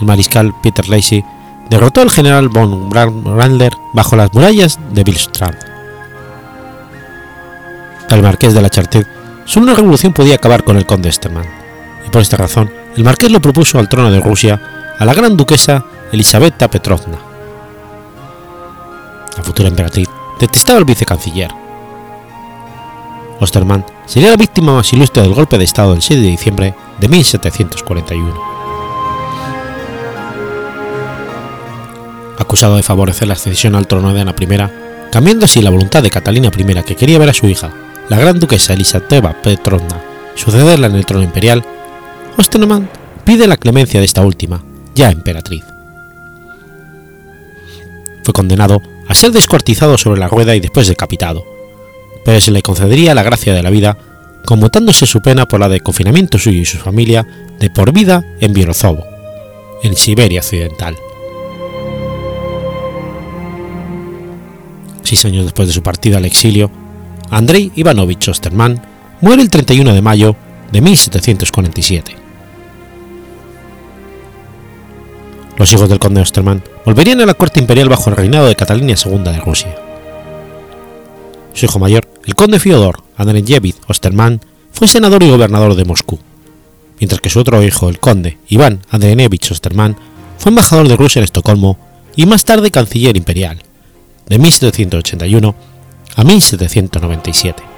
[0.00, 1.24] El mariscal Peter Lacy
[1.68, 5.58] derrotó al general von Brandler bajo las murallas de Billstrand.
[8.10, 9.06] el marqués de la Chartet,
[9.44, 11.46] solo una revolución podía acabar con el conde Osterman,
[12.06, 14.60] y por esta razón el marqués lo propuso al trono de Rusia
[14.98, 17.18] a la gran duquesa Elisabetta Petrovna.
[19.36, 20.08] La futura emperatriz
[20.40, 21.50] detestaba al vicecanciller.
[23.38, 27.08] Osterman sería la víctima más ilustre del golpe de Estado del 6 de diciembre de
[27.08, 28.55] 1741.
[32.56, 36.08] Acusado de favorecer la accesión al trono de Ana I, cambiando así la voluntad de
[36.08, 37.70] Catalina I que quería ver a su hija,
[38.08, 40.00] la gran duquesa Elisabetta Petrovna,
[40.36, 41.62] sucederla en el trono imperial,
[42.38, 42.88] Osterman
[43.24, 44.64] pide la clemencia de esta última,
[44.94, 45.64] ya emperatriz.
[48.24, 51.44] Fue condenado a ser descuartizado sobre la rueda y después decapitado,
[52.24, 53.98] pero se le concedería la gracia de la vida,
[54.46, 57.26] conmutándose su pena por la de confinamiento suyo y su familia
[57.60, 59.04] de por vida en Bielozovo,
[59.82, 60.96] en Siberia Occidental.
[65.06, 66.68] Seis años después de su partida al exilio,
[67.30, 68.82] Andrei Ivanovich Osterman
[69.20, 70.34] muere el 31 de mayo
[70.72, 72.16] de 1747.
[75.58, 78.96] Los hijos del conde Osterman volverían a la corte imperial bajo el reinado de Catalina
[78.96, 79.76] II de Rusia.
[81.52, 84.40] Su hijo mayor, el conde Fyodor Andreyevich Osterman,
[84.72, 86.18] fue senador y gobernador de Moscú,
[86.98, 89.96] mientras que su otro hijo, el conde Iván Andreyevich Osterman,
[90.36, 91.78] fue embajador de Rusia en Estocolmo
[92.16, 93.62] y más tarde canciller imperial,
[94.28, 95.54] de 1781
[96.16, 97.75] a 1797.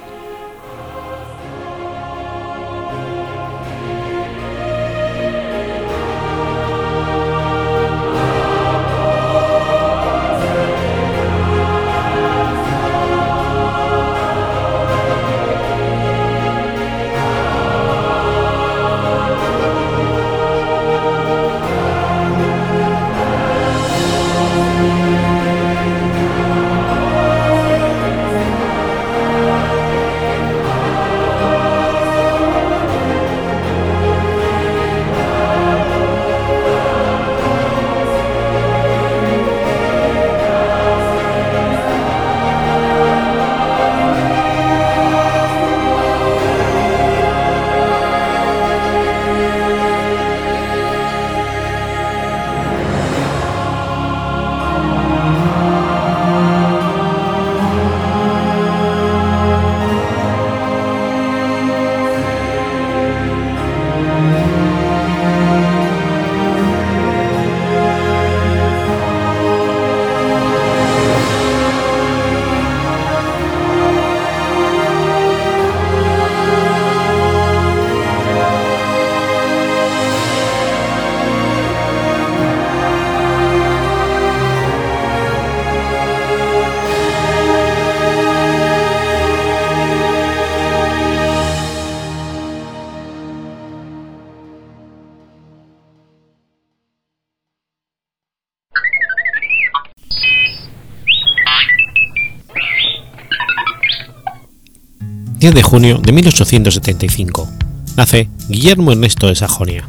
[105.39, 107.49] 10 de junio de 1875.
[107.97, 109.89] Nace Guillermo Ernesto de Sajonia.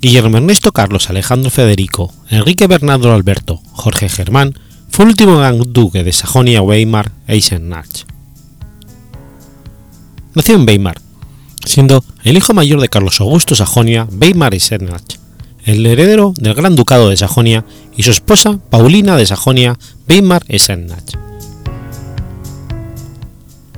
[0.00, 4.54] Guillermo Ernesto Carlos Alejandro Federico, Enrique Bernardo Alberto, Jorge Germán,
[4.90, 8.06] fue el último gran duque de Sajonia-Weimar-Eisenach.
[10.34, 11.00] Nació en Weimar,
[11.64, 15.18] siendo el hijo mayor de Carlos Augusto Sajonia Weimar Eisenach,
[15.64, 17.64] el heredero del Gran Ducado de Sajonia
[17.96, 19.76] y su esposa Paulina de Sajonia
[20.08, 21.29] Weimar Eisenach.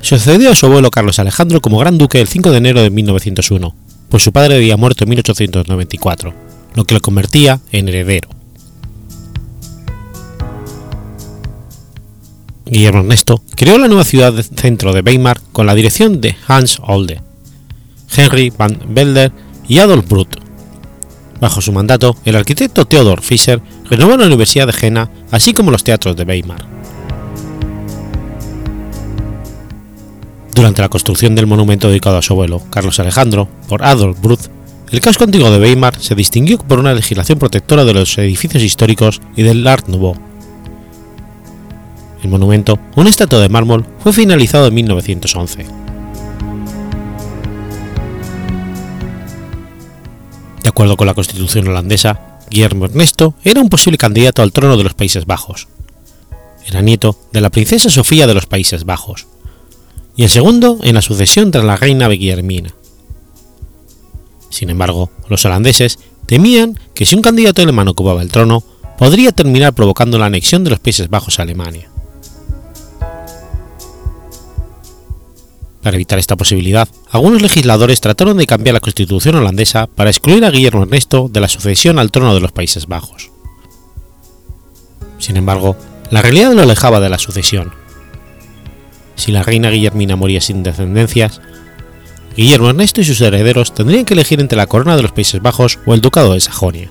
[0.02, 3.74] Sucedió a su abuelo Carlos Alejandro como Gran Duque el 5 de enero de 1901,
[4.08, 6.34] pues su padre había muerto en 1894,
[6.74, 8.28] lo que lo convertía en heredero.
[12.66, 17.20] Guillermo Ernesto creó la nueva ciudad centro de Weimar con la dirección de Hans Olde,
[18.14, 19.30] Henry van Belder
[19.68, 20.36] y Adolf Brut.
[21.40, 25.84] Bajo su mandato, el arquitecto Theodor Fischer renovó la Universidad de Jena, así como los
[25.84, 26.71] teatros de Weimar.
[30.54, 34.40] Durante la construcción del monumento dedicado a su abuelo, Carlos Alejandro, por Adolf Brut,
[34.90, 39.22] el casco antiguo de Weimar se distinguió por una legislación protectora de los edificios históricos
[39.34, 40.14] y del Art Nouveau.
[42.22, 45.66] El monumento, una estatua de mármol, fue finalizado en 1911.
[50.62, 54.84] De acuerdo con la constitución holandesa, Guillermo Ernesto era un posible candidato al trono de
[54.84, 55.68] los Países Bajos.
[56.66, 59.26] Era nieto de la princesa Sofía de los Países Bajos,
[60.16, 62.74] y el segundo en la sucesión tras la reina Guillermina.
[64.50, 68.62] Sin embargo, los holandeses temían que si un candidato alemán ocupaba el trono,
[68.98, 71.88] podría terminar provocando la anexión de los Países Bajos a Alemania.
[75.82, 80.50] Para evitar esta posibilidad, algunos legisladores trataron de cambiar la constitución holandesa para excluir a
[80.50, 83.32] Guillermo Ernesto de la sucesión al trono de los Países Bajos.
[85.18, 85.76] Sin embargo,
[86.10, 87.72] la realidad lo alejaba de la sucesión.
[89.14, 91.40] Si la reina Guillermina moría sin descendencias,
[92.36, 95.78] Guillermo Ernesto y sus herederos tendrían que elegir entre la corona de los Países Bajos
[95.84, 96.90] o el ducado de Sajonia.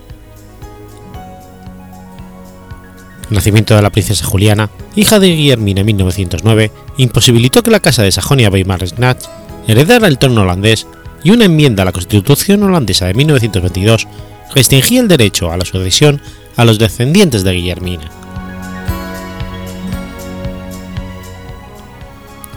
[3.29, 8.03] El nacimiento de la princesa Juliana, hija de Guillermina en 1909, imposibilitó que la casa
[8.03, 9.17] de Sajonia-Weimar-Eisenach
[9.67, 10.85] heredara el trono holandés
[11.23, 14.07] y una enmienda a la Constitución holandesa de 1922
[14.53, 16.21] restringía el derecho a la sucesión
[16.57, 18.20] a los descendientes de Guillermina.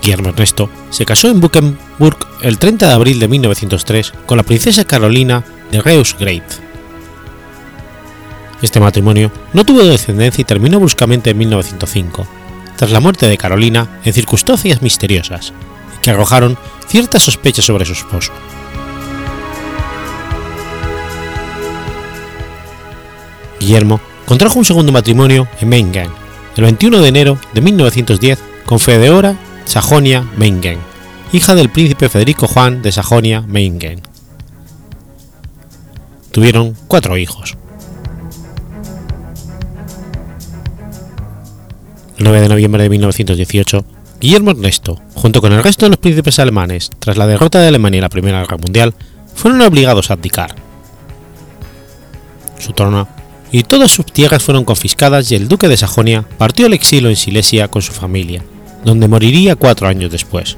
[0.04, 4.84] Guillermo Ernesto se casó en Buchenburg el 30 de abril de 1903 con la princesa
[4.84, 6.44] Carolina de Reuss-Great.
[8.60, 12.26] Este matrimonio no tuvo descendencia y terminó bruscamente en 1905,
[12.76, 15.54] tras la muerte de Carolina en circunstancias misteriosas,
[16.02, 18.32] que arrojaron ciertas sospechas sobre su esposo.
[23.58, 26.10] Guillermo contrajo un segundo matrimonio en Meingen,
[26.56, 29.34] el 21 de enero de 1910 con Feodora
[29.66, 30.78] Sajonia-Meingen,
[31.32, 34.02] hija del príncipe Federico Juan de Sajonia-Meingen.
[36.30, 37.56] Tuvieron cuatro hijos.
[42.18, 43.84] El 9 de noviembre de 1918,
[44.20, 47.98] Guillermo Ernesto, junto con el resto de los príncipes alemanes, tras la derrota de Alemania
[47.98, 48.94] en la Primera Guerra Mundial,
[49.34, 50.54] fueron obligados a abdicar.
[52.58, 53.08] Su trono
[53.50, 57.16] y todas sus tierras fueron confiscadas y el duque de Sajonia partió al exilio en
[57.16, 58.42] Silesia con su familia,
[58.84, 60.56] donde moriría cuatro años después.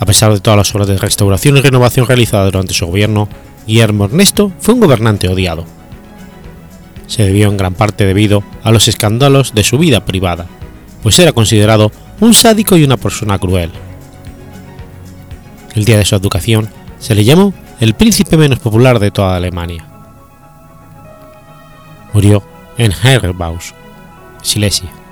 [0.00, 3.28] A pesar de todas las obras de restauración y renovación realizadas durante su gobierno,
[3.66, 5.64] Guillermo Ernesto fue un gobernante odiado
[7.06, 10.46] se debió en gran parte debido a los escándalos de su vida privada,
[11.02, 13.70] pues era considerado un sádico y una persona cruel.
[15.74, 16.68] El día de su educación
[16.98, 19.86] se le llamó el príncipe menos popular de toda Alemania.
[22.12, 22.42] Murió
[22.76, 23.74] en Herbaus,
[24.42, 25.03] Silesia.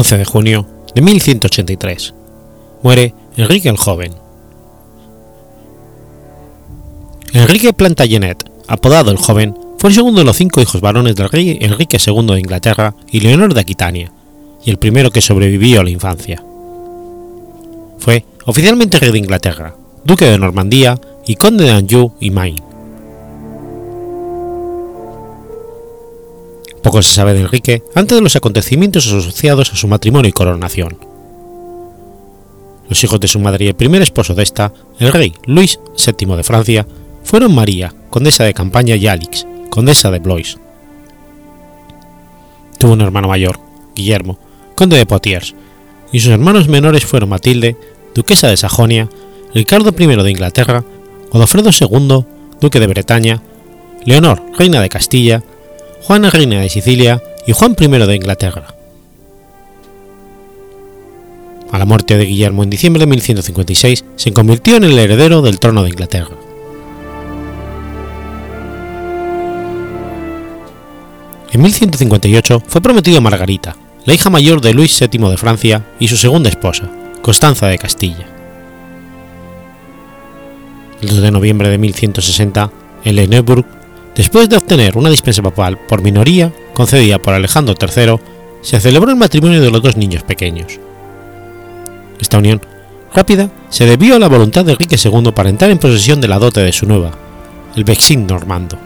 [0.00, 2.14] 11 de junio de 1183.
[2.82, 4.14] Muere Enrique el Joven.
[7.34, 11.58] Enrique Plantagenet, apodado el Joven, fue el segundo de los cinco hijos varones del rey
[11.60, 14.10] Enrique II de Inglaterra y Leonor de Aquitania,
[14.64, 16.42] y el primero que sobrevivió a la infancia.
[17.98, 22.69] Fue oficialmente rey de Inglaterra, duque de Normandía y conde de Anjou y Maine.
[26.82, 30.98] Poco se sabe de Enrique antes de los acontecimientos asociados a su matrimonio y coronación.
[32.88, 36.36] Los hijos de su madre y el primer esposo de esta, el rey Luis VII
[36.36, 36.86] de Francia,
[37.22, 40.58] fueron María, condesa de Campaña y Alix, condesa de Blois.
[42.78, 43.60] Tuvo un hermano mayor,
[43.94, 44.38] Guillermo,
[44.74, 45.54] conde de Poitiers,
[46.12, 47.76] y sus hermanos menores fueron Matilde,
[48.14, 49.08] duquesa de Sajonia,
[49.54, 50.84] Ricardo I de Inglaterra,
[51.30, 52.24] Godofredo II,
[52.60, 53.42] duque de Bretaña,
[54.04, 55.44] Leonor, reina de Castilla,
[56.10, 58.74] Juana, reina de Sicilia, y Juan I de Inglaterra.
[61.70, 65.60] A la muerte de Guillermo en diciembre de 1156, se convirtió en el heredero del
[65.60, 66.34] trono de Inglaterra.
[71.52, 76.08] En 1158 fue prometido a Margarita, la hija mayor de Luis VII de Francia y
[76.08, 76.90] su segunda esposa,
[77.22, 78.26] Constanza de Castilla.
[81.02, 82.72] El 2 de noviembre de 1160,
[83.04, 83.79] en Lenneburg,
[84.20, 88.16] después de obtener una dispensa papal por minoría concedida por Alejandro III,
[88.60, 90.78] se celebró el matrimonio de los dos niños pequeños.
[92.20, 92.60] Esta unión
[93.14, 96.38] rápida se debió a la voluntad de Enrique II para entrar en posesión de la
[96.38, 97.12] dote de su nueva,
[97.74, 98.76] el Vexin normando.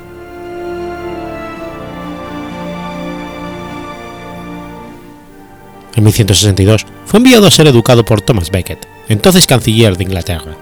[5.97, 10.57] En 1162 fue enviado a ser educado por Thomas Becket, entonces canciller de Inglaterra.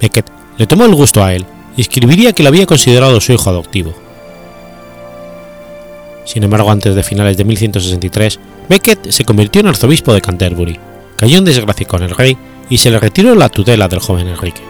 [0.00, 0.24] Becket
[0.56, 1.44] le tomó el gusto a él
[1.76, 3.94] y escribiría que lo había considerado su hijo adoptivo.
[6.24, 10.78] Sin embargo, antes de finales de 1163, Becket se convirtió en arzobispo de Canterbury,
[11.16, 12.36] cayó en desgracia con el rey
[12.68, 14.60] y se le retiró la tutela del joven Enrique.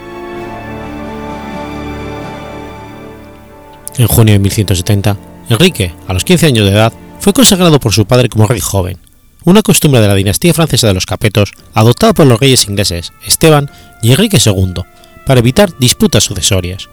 [3.96, 5.16] En junio de 1170,
[5.48, 8.98] Enrique, a los 15 años de edad, fue consagrado por su padre como rey joven,
[9.44, 13.70] una costumbre de la dinastía francesa de los Capetos adoptada por los reyes ingleses Esteban
[14.02, 14.82] y Enrique II
[15.24, 16.88] para evitar disputas sucesorias.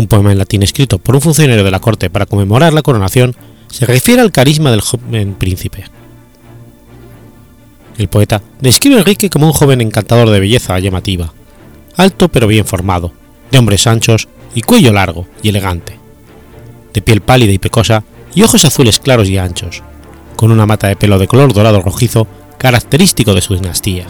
[0.00, 3.36] Un poema en latín escrito por un funcionario de la corte para conmemorar la coronación
[3.68, 5.84] se refiere al carisma del joven príncipe.
[7.98, 11.34] El poeta describe a Enrique como un joven encantador de belleza llamativa,
[11.98, 13.12] alto pero bien formado,
[13.50, 15.98] de hombres anchos y cuello largo y elegante,
[16.94, 18.02] de piel pálida y pecosa
[18.34, 19.82] y ojos azules claros y anchos,
[20.34, 22.26] con una mata de pelo de color dorado rojizo
[22.56, 24.06] característico de su dinastía.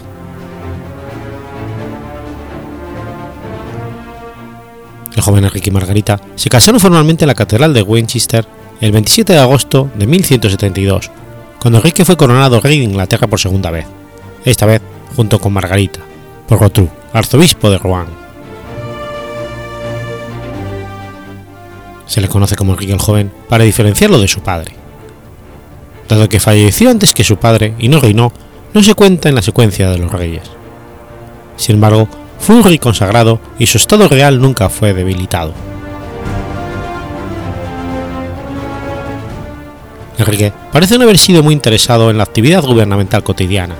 [5.15, 8.45] El joven Enrique y Margarita se casaron formalmente en la Catedral de Winchester
[8.79, 11.11] el 27 de agosto de 1172,
[11.59, 13.85] cuando Enrique fue coronado rey de Inglaterra por segunda vez,
[14.45, 14.81] esta vez
[15.15, 15.99] junto con Margarita,
[16.47, 18.07] por Rotrou, arzobispo de Rouen.
[22.07, 24.73] Se le conoce como Enrique el Joven para diferenciarlo de su padre.
[26.09, 28.33] Dado que falleció antes que su padre y no reinó,
[28.73, 30.43] no se cuenta en la secuencia de los reyes.
[31.55, 32.09] Sin embargo,
[32.41, 35.53] fue un rey consagrado y su estado real nunca fue debilitado.
[40.17, 43.75] Enrique parece no haber sido muy interesado en la actividad gubernamental cotidiana,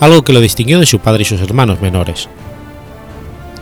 [0.00, 2.28] algo que lo distinguió de su padre y sus hermanos menores.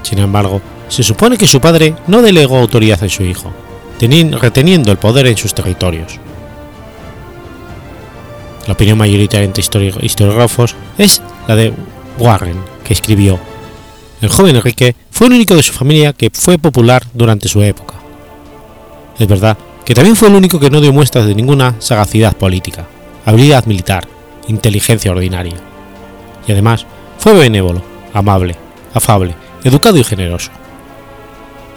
[0.02, 3.52] Sin embargo, se supone que su padre no delegó autoridad en su hijo,
[4.00, 6.18] reteniendo el poder en sus territorios.
[8.66, 11.72] La opinión mayoritaria entre historiógrafos es la de
[12.18, 13.38] Warren, que escribió
[14.20, 17.94] el joven Enrique fue el único de su familia que fue popular durante su época.
[19.18, 22.86] Es verdad que también fue el único que no dio muestras de ninguna sagacidad política,
[23.24, 24.06] habilidad militar,
[24.48, 25.56] inteligencia ordinaria.
[26.46, 26.86] Y además
[27.18, 28.56] fue benévolo, amable,
[28.94, 30.50] afable, educado y generoso.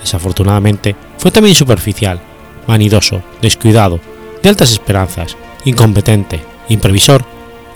[0.01, 2.19] Desafortunadamente, fue también superficial,
[2.67, 3.99] vanidoso, descuidado,
[4.41, 7.23] de altas esperanzas, incompetente, imprevisor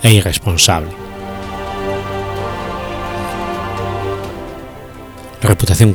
[0.01, 1.04] e irresponsable.
[5.41, 5.93] La reputación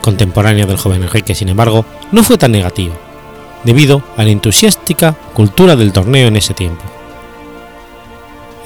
[0.00, 2.94] contemporánea del joven Enrique, sin embargo, no fue tan negativa,
[3.64, 6.84] debido a la entusiástica cultura del torneo en ese tiempo.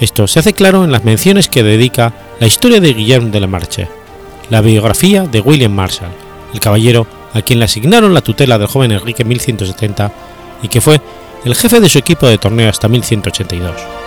[0.01, 3.47] Esto se hace claro en las menciones que dedica la historia de Guillermo de la
[3.47, 3.89] Marche,
[4.51, 6.13] la biografía de William Marshall,
[6.53, 10.13] el caballero a quien le asignaron la tutela del joven Enrique en 1170
[10.63, 11.01] y que fue
[11.45, 13.98] el jefe de su equipo de torneo hasta 1182.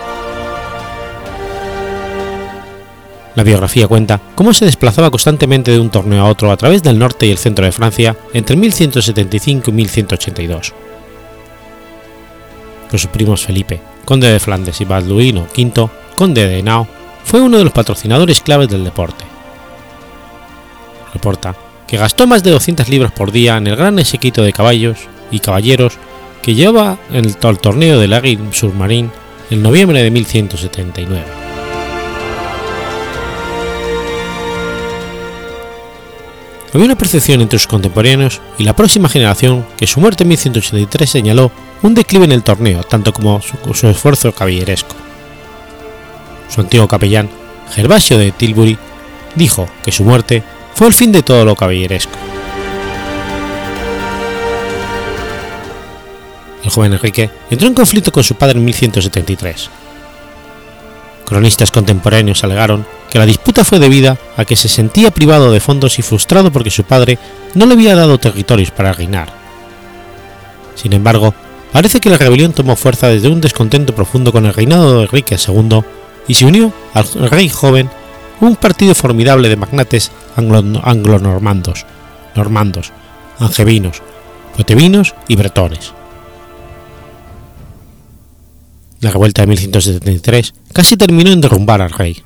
[3.34, 6.98] La biografía cuenta cómo se desplazaba constantemente de un torneo a otro a través del
[6.98, 10.74] norte y el centro de Francia entre 1175 y 1182.
[12.90, 16.86] Por sus primos Felipe, conde de Flandes y Balduino V, conde de Henao,
[17.24, 19.24] fue uno de los patrocinadores claves del deporte.
[21.14, 21.54] Reporta
[21.86, 24.98] que gastó más de 200 libras por día en el gran séquito de caballos
[25.30, 25.94] y caballeros
[26.42, 29.10] que llevaba en el torneo del Águil Submarine
[29.50, 31.41] en noviembre de 1179.
[36.72, 41.10] Había una percepción entre sus contemporáneos y la próxima generación que su muerte en 1183
[41.10, 41.52] señaló
[41.82, 44.96] un declive en el torneo, tanto como su, esfuerzo caballeresco.
[46.48, 47.28] Su antiguo capellán,
[47.74, 48.78] Gervasio de Tilbury,
[49.34, 50.42] dijo que su muerte
[50.74, 52.16] fue el fin de todo lo caballeresco.
[56.64, 59.81] El joven Enrique entró en conflicto con su padre en 1173.
[61.32, 65.98] Cronistas contemporáneos alegaron que la disputa fue debida a que se sentía privado de fondos
[65.98, 67.18] y frustrado porque su padre
[67.54, 69.32] no le había dado territorios para reinar.
[70.74, 71.32] Sin embargo,
[71.72, 75.38] parece que la rebelión tomó fuerza desde un descontento profundo con el reinado de Enrique
[75.38, 75.80] II
[76.28, 77.88] y se unió al rey joven
[78.42, 81.86] un partido formidable de magnates anglo-normandos,
[82.34, 82.92] normandos,
[83.38, 84.02] angevinos,
[84.54, 85.94] protevinos y bretones.
[89.02, 92.22] La revuelta de 1173 casi terminó en derrumbar al rey,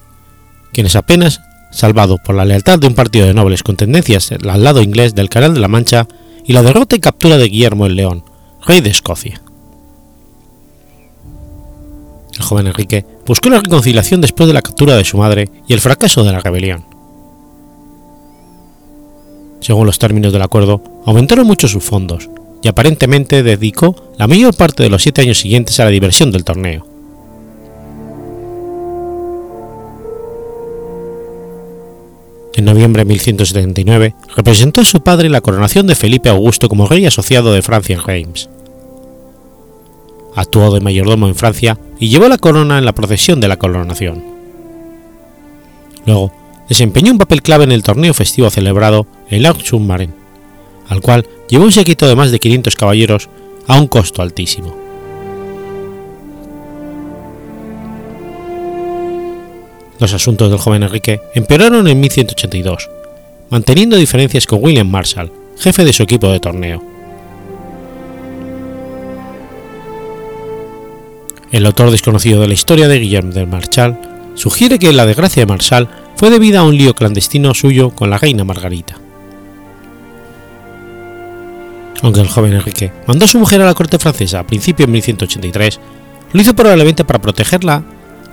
[0.75, 1.41] quienes apenas,
[1.73, 5.31] salvado por la lealtad de un partido de nobles con tendencias al lado inglés del
[5.31, 6.07] Canal de la Mancha
[6.45, 8.25] y la derrota y captura de Guillermo el León,
[8.67, 9.41] rey de Escocia.
[12.35, 15.81] El joven Enrique buscó la reconciliación después de la captura de su madre y el
[15.81, 16.85] fracaso de la rebelión.
[19.61, 22.29] Según los términos del acuerdo, aumentaron mucho sus fondos,
[22.67, 26.43] y aparentemente dedicó la mayor parte de los siete años siguientes a la diversión del
[26.43, 26.85] torneo.
[32.57, 37.07] En noviembre de 1179 representó a su padre la coronación de Felipe Augusto como rey
[37.07, 38.49] asociado de Francia en Reims.
[40.35, 44.25] Actuó de mayordomo en Francia y llevó la corona en la procesión de la coronación.
[46.05, 46.33] Luego,
[46.69, 50.13] desempeñó un papel clave en el torneo festivo celebrado en Lac Submarin,
[50.89, 53.29] al cual llevó un séquito de más de 500 caballeros
[53.67, 54.77] a un costo altísimo.
[59.99, 62.91] Los asuntos del joven Enrique empeoraron en 1182,
[63.49, 66.83] manteniendo diferencias con William Marshall, jefe de su equipo de torneo.
[71.51, 73.99] El autor desconocido de la historia de Guillermo de Marshall
[74.35, 78.19] sugiere que la desgracia de Marshall fue debida a un lío clandestino suyo con la
[78.19, 79.06] reina Margarita.
[82.03, 84.93] Aunque el joven Enrique mandó a su mujer a la corte francesa a principios de
[84.93, 85.81] 1183,
[86.33, 87.83] lo hizo probablemente para protegerla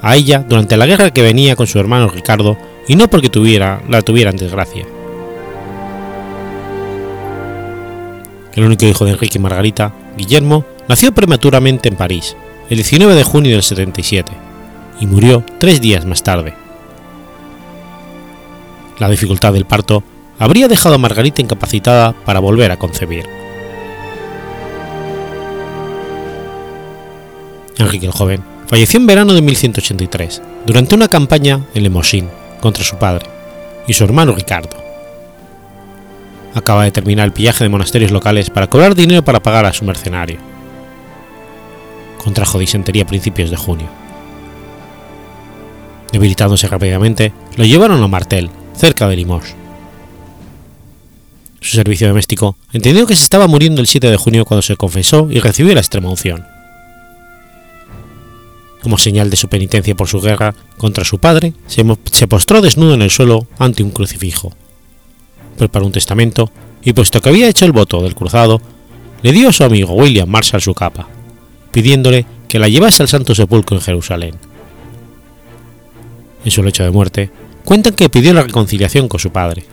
[0.02, 2.58] a ella durante la guerra que venía con su hermano Ricardo
[2.88, 4.86] y no porque tuviera, la tuviera desgracia.
[8.54, 12.36] El único hijo de Enrique y Margarita, Guillermo, nació prematuramente en París,
[12.70, 14.32] el 19 de junio del 77,
[15.00, 16.54] y murió tres días más tarde.
[19.00, 20.04] La dificultad del parto
[20.38, 23.43] habría dejado a Margarita incapacitada para volver a concebir.
[27.78, 32.30] Enrique el Joven falleció en verano de 1183, durante una campaña en Lemosín
[32.62, 33.28] contra su padre
[33.88, 34.78] y su hermano Ricardo.
[36.54, 39.86] Acaba de terminar el pillaje de monasterios locales para cobrar dinero para pagar a su
[39.86, 40.38] mercenario.
[42.24, 43.88] Contrajo disentería a principios de junio.
[46.12, 49.56] Debilitándose rápidamente, lo llevaron a Martel, cerca de Limoges.
[51.60, 55.28] Su servicio doméstico entendió que se estaba muriendo el 7 de junio cuando se confesó
[55.32, 56.53] y recibió la extrema unción
[58.84, 63.02] como señal de su penitencia por su guerra contra su padre, se, postró desnudo en
[63.02, 64.52] el suelo ante un crucifijo.
[65.58, 66.52] Preparó un testamento
[66.84, 68.62] y, puesto que había hecho el voto del cruzado,
[69.22, 71.08] le dio a su amigo William Marshall su capa,
[71.72, 74.36] pidiéndole que la llevase al Santo Sepulcro en Jerusalén.
[76.44, 77.32] En su lecho de muerte,
[77.64, 79.64] cuentan que pidió la reconciliación con su padre,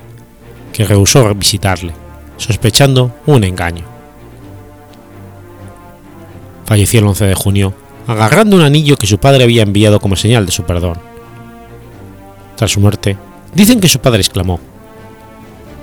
[0.73, 1.93] que rehusó visitarle,
[2.37, 3.85] sospechando un engaño.
[6.65, 7.75] Falleció el 11 de junio
[8.11, 10.99] agarrando un anillo que su padre había enviado como señal de su perdón.
[12.57, 13.17] Tras su muerte,
[13.55, 14.59] dicen que su padre exclamó,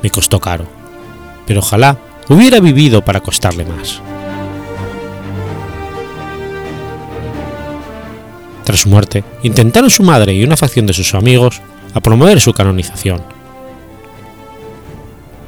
[0.04, 0.66] me costó caro,
[1.46, 1.98] pero ojalá
[2.28, 4.02] hubiera vivido para costarle más.
[8.66, 11.62] Tras su muerte, intentaron su madre y una facción de sus amigos
[11.94, 13.24] a promover su canonización.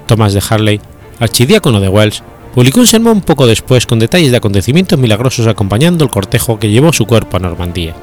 [0.08, 0.80] Thomas de Harley,
[1.20, 2.24] archidiácono de Wells,
[2.54, 6.92] publicó un sermón poco después con detalles de acontecimientos milagrosos acompañando el cortejo que llevó
[6.94, 7.96] su cuerpo a Normandía.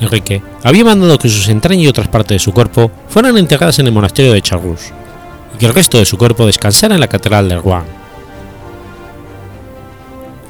[0.00, 3.86] Enrique había mandado que sus entrañas y otras partes de su cuerpo fueran enterradas en
[3.86, 4.92] el monasterio de Charroux
[5.54, 7.84] y que el resto de su cuerpo descansara en la catedral de Rouen.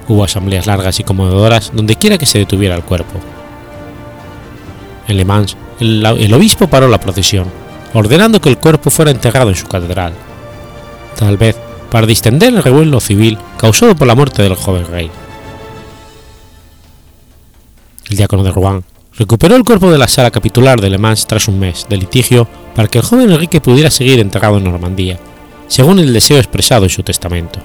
[0.09, 3.21] Hubo asambleas largas y conmovedoras donde quiera que se detuviera el cuerpo.
[5.07, 7.47] En Le Mans, el, el obispo paró la procesión,
[7.95, 10.13] ordenando que el cuerpo fuera enterrado en su catedral,
[11.23, 11.57] tal vez
[11.89, 15.11] para distender el revuelo civil causado por la muerte del joven rey.
[18.11, 18.85] El diácono de Rouen
[19.17, 22.49] recuperó el cuerpo de la sala capitular de Le Mans tras un mes de litigio
[22.75, 25.19] para que el joven Enrique pudiera seguir enterrado en Normandía,
[25.69, 27.61] según el deseo expresado en su testamento.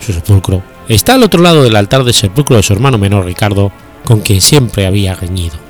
[0.00, 3.72] Su sepulcro está al otro lado del altar del sepulcro de su hermano menor Ricardo,
[4.04, 5.65] con quien siempre había reñido.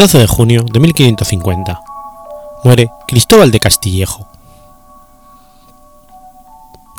[0.00, 1.78] 12 de junio de 1550.
[2.64, 4.26] Muere Cristóbal de Castillejo.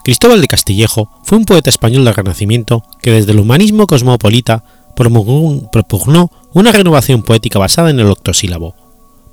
[0.04, 6.30] Cristóbal de Castillejo fue un poeta español del Renacimiento que desde el humanismo cosmopolita propugnó
[6.54, 8.76] una renovación poética basada en el octosílabo,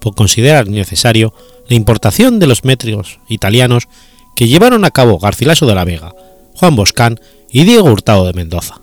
[0.00, 1.34] por considerar necesario
[1.68, 3.88] la importación de los métricos italianos
[4.34, 6.14] que llevaron a cabo Garcilaso de la Vega,
[6.54, 8.80] Juan Boscán y Diego Hurtado de Mendoza.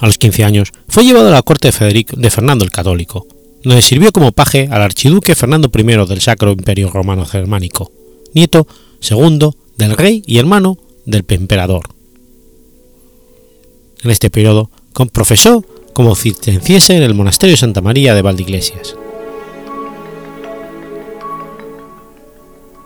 [0.00, 3.26] A los 15 años fue llevado a la corte de, Federico, de Fernando el Católico,
[3.62, 7.92] donde sirvió como paje al archiduque Fernando I del Sacro Imperio Romano Germánico,
[8.34, 8.66] nieto
[9.00, 11.88] segundo del rey y hermano del emperador.
[14.02, 14.70] En este periodo
[15.12, 18.96] profesó como cisterciense en el monasterio de Santa María de Valdeiglesias.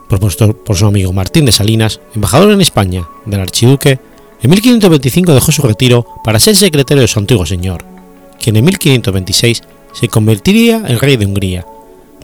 [0.09, 3.99] Propuesto por su amigo Martín de Salinas, embajador en España del archiduque,
[4.41, 7.83] en 1525 dejó su retiro para ser secretario de su antiguo señor,
[8.39, 9.63] quien en 1526
[9.93, 11.65] se convertiría en rey de Hungría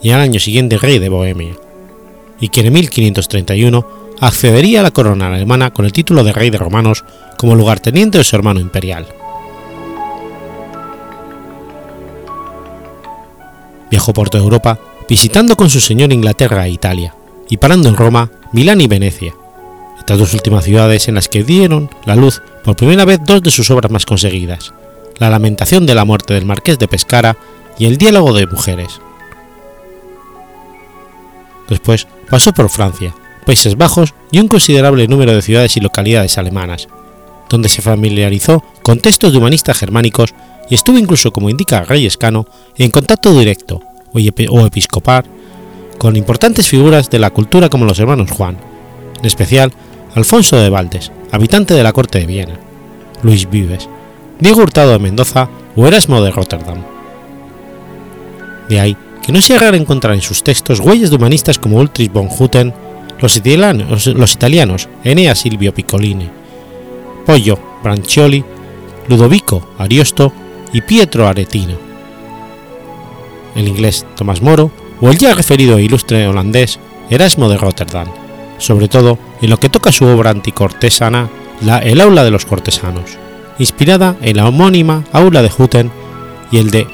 [0.01, 1.55] y al año siguiente rey de Bohemia,
[2.39, 3.87] y quien en 1531
[4.19, 7.03] accedería a la corona alemana con el título de rey de romanos
[7.37, 9.07] como lugarteniente de su hermano imperial.
[13.89, 17.15] Viajó por toda Europa visitando con su señor Inglaterra e Italia,
[17.49, 19.35] y parando en Roma, Milán y Venecia,
[20.03, 23.51] estas dos últimas ciudades en las que dieron la luz por primera vez dos de
[23.51, 24.73] sus obras más conseguidas,
[25.17, 27.37] La lamentación de la muerte del marqués de Pescara
[27.79, 28.99] y El diálogo de mujeres.
[31.69, 36.89] Después pasó por Francia, Países Bajos y un considerable número de ciudades y localidades alemanas,
[37.47, 40.33] donde se familiarizó con textos de humanistas germánicos
[40.69, 42.45] y estuvo incluso, como indica Reyes Cano,
[42.77, 43.81] en contacto directo
[44.49, 45.23] o episcopal
[45.97, 48.57] con importantes figuras de la cultura como los hermanos Juan,
[49.17, 49.71] en especial
[50.15, 52.59] Alfonso de Valdes, habitante de la corte de Viena,
[53.23, 53.89] Luis Vives,
[54.39, 56.83] Diego Hurtado de Mendoza o Erasmo de Rotterdam.
[58.69, 62.11] De ahí que no se hagan encontrar en sus textos huellas de humanistas como Ulrich
[62.11, 62.73] von Hutten,
[63.19, 66.29] los italianos, los italianos Enea Silvio Piccolini,
[67.25, 68.43] Pollo Brancioli,
[69.07, 70.31] Ludovico Ariosto
[70.73, 71.77] y Pietro Aretino.
[73.55, 78.07] El inglés Tomás Moro o el ya referido e ilustre holandés Erasmo de Rotterdam,
[78.57, 81.29] sobre todo en lo que toca su obra anticortesana,
[81.61, 83.17] la El aula de los cortesanos,
[83.59, 85.91] inspirada en la homónima aula de Hutten
[86.51, 86.87] y el de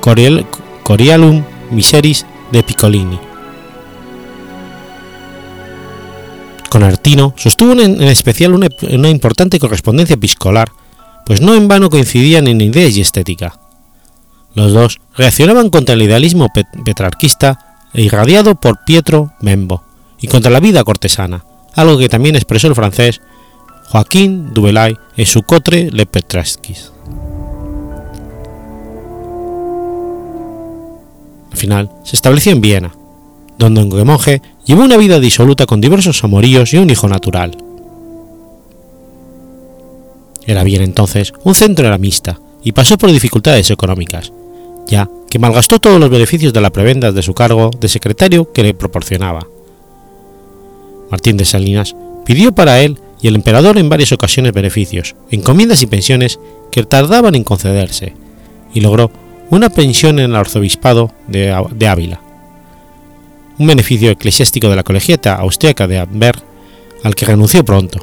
[0.00, 3.18] Corialum Miseris de Piccolini.
[6.68, 10.72] Con Artino sostuvo en, especial una, importante correspondencia episcolar,
[11.26, 13.58] pues no en vano coincidían en ideas y estética.
[14.54, 16.48] Los dos reaccionaban contra el idealismo
[16.84, 19.82] petrarquista irradiado por Pietro Membo
[20.22, 21.44] y contra la vida cortesana,
[21.74, 23.20] algo que también expresó el francés
[23.88, 26.92] Joaquín Dubelay en su Cotre Le Petrasquis.
[31.50, 32.94] Al final se estableció en Viena,
[33.58, 37.56] donde un monje llevó una vida disoluta con diversos amoríos y un hijo natural.
[40.46, 44.32] Era bien entonces un centro eramista y pasó por dificultades económicas,
[44.86, 48.62] ya que malgastó todos los beneficios de la prebenda de su cargo de secretario que
[48.62, 49.46] le proporcionaba.
[51.12, 51.94] Martín de Salinas
[52.24, 56.40] pidió para él y el emperador en varias ocasiones beneficios, encomiendas y pensiones
[56.70, 58.14] que tardaban en concederse,
[58.72, 59.10] y logró
[59.50, 62.18] una pensión en el arzobispado de, Ávila,
[63.58, 66.36] un beneficio eclesiástico de la colegiata austriaca de Amber,
[67.04, 67.98] al que renunció pronto,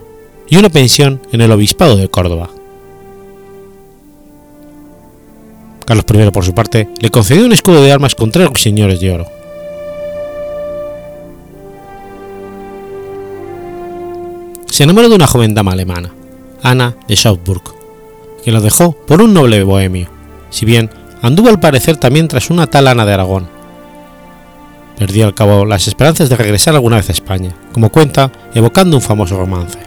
[0.48, 2.52] y una pensión en el obispado de Córdoba.
[5.84, 9.12] Carlos I, por su parte, le concedió un escudo de armas con tres señores de
[9.12, 9.39] oro.
[14.70, 16.12] Se enamoró de una joven dama alemana,
[16.64, 17.64] Ana de Schaumburg,
[18.44, 20.08] que lo dejó por un noble bohemio,
[20.50, 20.90] si bien
[21.22, 23.50] anduvo al parecer también tras una tal Ana de Aragón.
[24.98, 29.02] Perdió al cabo las esperanzas de regresar alguna vez a España, como cuenta evocando un
[29.02, 29.80] famoso romance.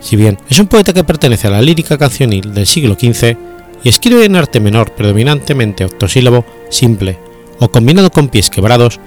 [0.00, 3.36] Si bien es un poeta que pertenece a la lírica cancionil del siglo XV
[3.82, 7.18] y escribe en arte menor predominantemente octosílabo simple
[7.58, 8.98] o combinado con pies quebrados,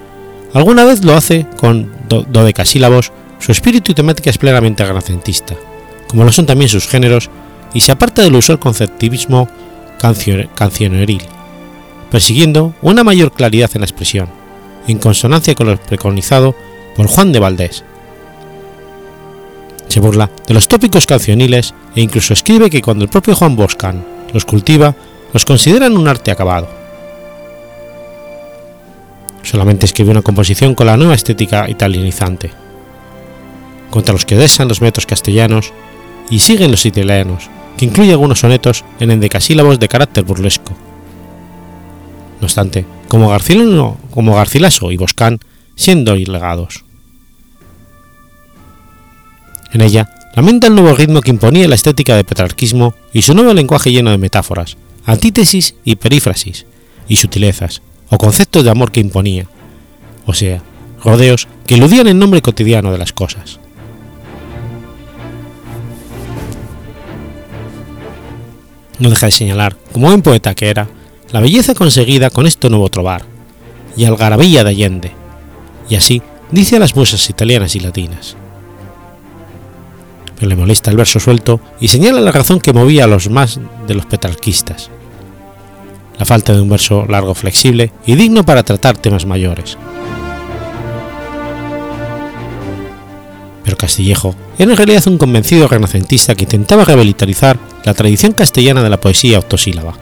[0.54, 5.56] alguna vez lo hace con dodecasílabos, su espíritu y temática es plenamente renacentista,
[6.08, 7.30] como lo son también sus géneros,
[7.74, 9.50] y se aparta del usual conceptivismo
[10.56, 11.24] cancioneril,
[12.12, 14.30] persiguiendo una mayor claridad en la expresión,
[14.88, 16.56] en consonancia con lo preconizado
[16.96, 17.84] por Juan de Valdés,
[19.94, 24.04] se burla de los tópicos cancioniles e incluso escribe que cuando el propio Juan Boscan
[24.34, 24.96] los cultiva,
[25.34, 26.68] los consideran un arte acabado.
[29.44, 32.52] Solamente escribe una composición con la nueva estética italianizante,
[33.92, 35.72] contra los que desan los metros castellanos
[36.30, 40.74] y siguen los italianos, que incluye algunos sonetos en endecasílabos de carácter burlesco.
[42.40, 43.30] No obstante, como,
[44.10, 45.40] como Garcilaso y Boscán
[45.76, 46.86] siendo ilegados.
[49.74, 53.54] En ella lamenta el nuevo ritmo que imponía la estética de petrarquismo y su nuevo
[53.54, 56.66] lenguaje lleno de metáforas, antítesis y perífrasis,
[57.08, 59.48] y sutilezas, o conceptos de amor que imponía,
[60.26, 60.62] o sea,
[61.04, 63.60] rodeos que eludían el nombre cotidiano de las cosas.
[69.00, 70.88] No deja de señalar, como buen poeta que era,
[71.32, 73.26] la belleza conseguida con este nuevo trobar,
[73.98, 75.12] y algarabía de Allende,
[75.90, 78.38] y así dice a las musas italianas y latinas
[80.46, 83.94] le molesta el verso suelto y señala la razón que movía a los más de
[83.94, 84.90] los petrarquistas.
[86.18, 89.78] La falta de un verso largo flexible y digno para tratar temas mayores.
[93.64, 98.90] Pero Castillejo era en realidad un convencido renacentista que intentaba revitalizar la tradición castellana de
[98.90, 99.94] la poesía octosílaba.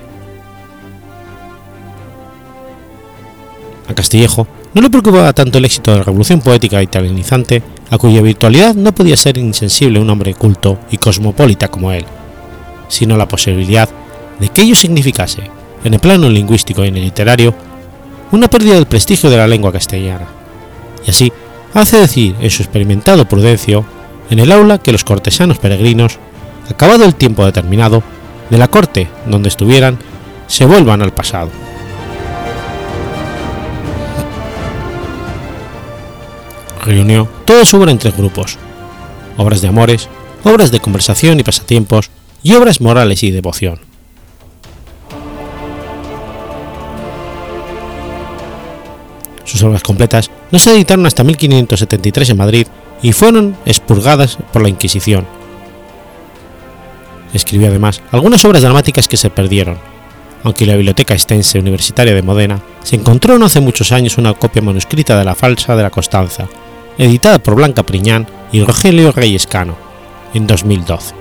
[3.88, 8.22] A Castillejo no le preocupaba tanto el éxito de la revolución poética italianizante, a cuya
[8.22, 12.06] virtualidad no podía ser insensible un hombre culto y cosmopolita como él,
[12.88, 13.90] sino la posibilidad
[14.40, 15.44] de que ello significase,
[15.84, 17.54] en el plano lingüístico y en el literario,
[18.32, 20.28] una pérdida del prestigio de la lengua castellana,
[21.06, 21.32] y así
[21.74, 23.86] hace decir en su experimentado prudencio
[24.30, 26.20] en el aula que los cortesanos peregrinos,
[26.70, 28.04] acabado el tiempo determinado,
[28.50, 29.98] de la corte donde estuvieran,
[30.48, 31.50] se vuelvan al pasado.
[36.84, 38.58] reunió toda su obra en tres grupos,
[39.38, 40.10] obras de amores,
[40.44, 42.10] obras de conversación y pasatiempos,
[42.44, 43.91] y obras morales y devoción.
[49.52, 52.68] Sus obras completas no se editaron hasta 1573 en Madrid
[53.02, 55.28] y fueron expurgadas por la Inquisición.
[57.34, 59.78] Escribió además algunas obras dramáticas que se perdieron,
[60.46, 64.34] aunque en la Biblioteca Estense Universitaria de Modena se encontró no hace muchos años una
[64.36, 66.48] copia manuscrita de la falsa de la Constanza,
[66.98, 69.76] editada por Blanca Priñán y Rogelio Reyes Cano,
[70.34, 71.21] en 2012.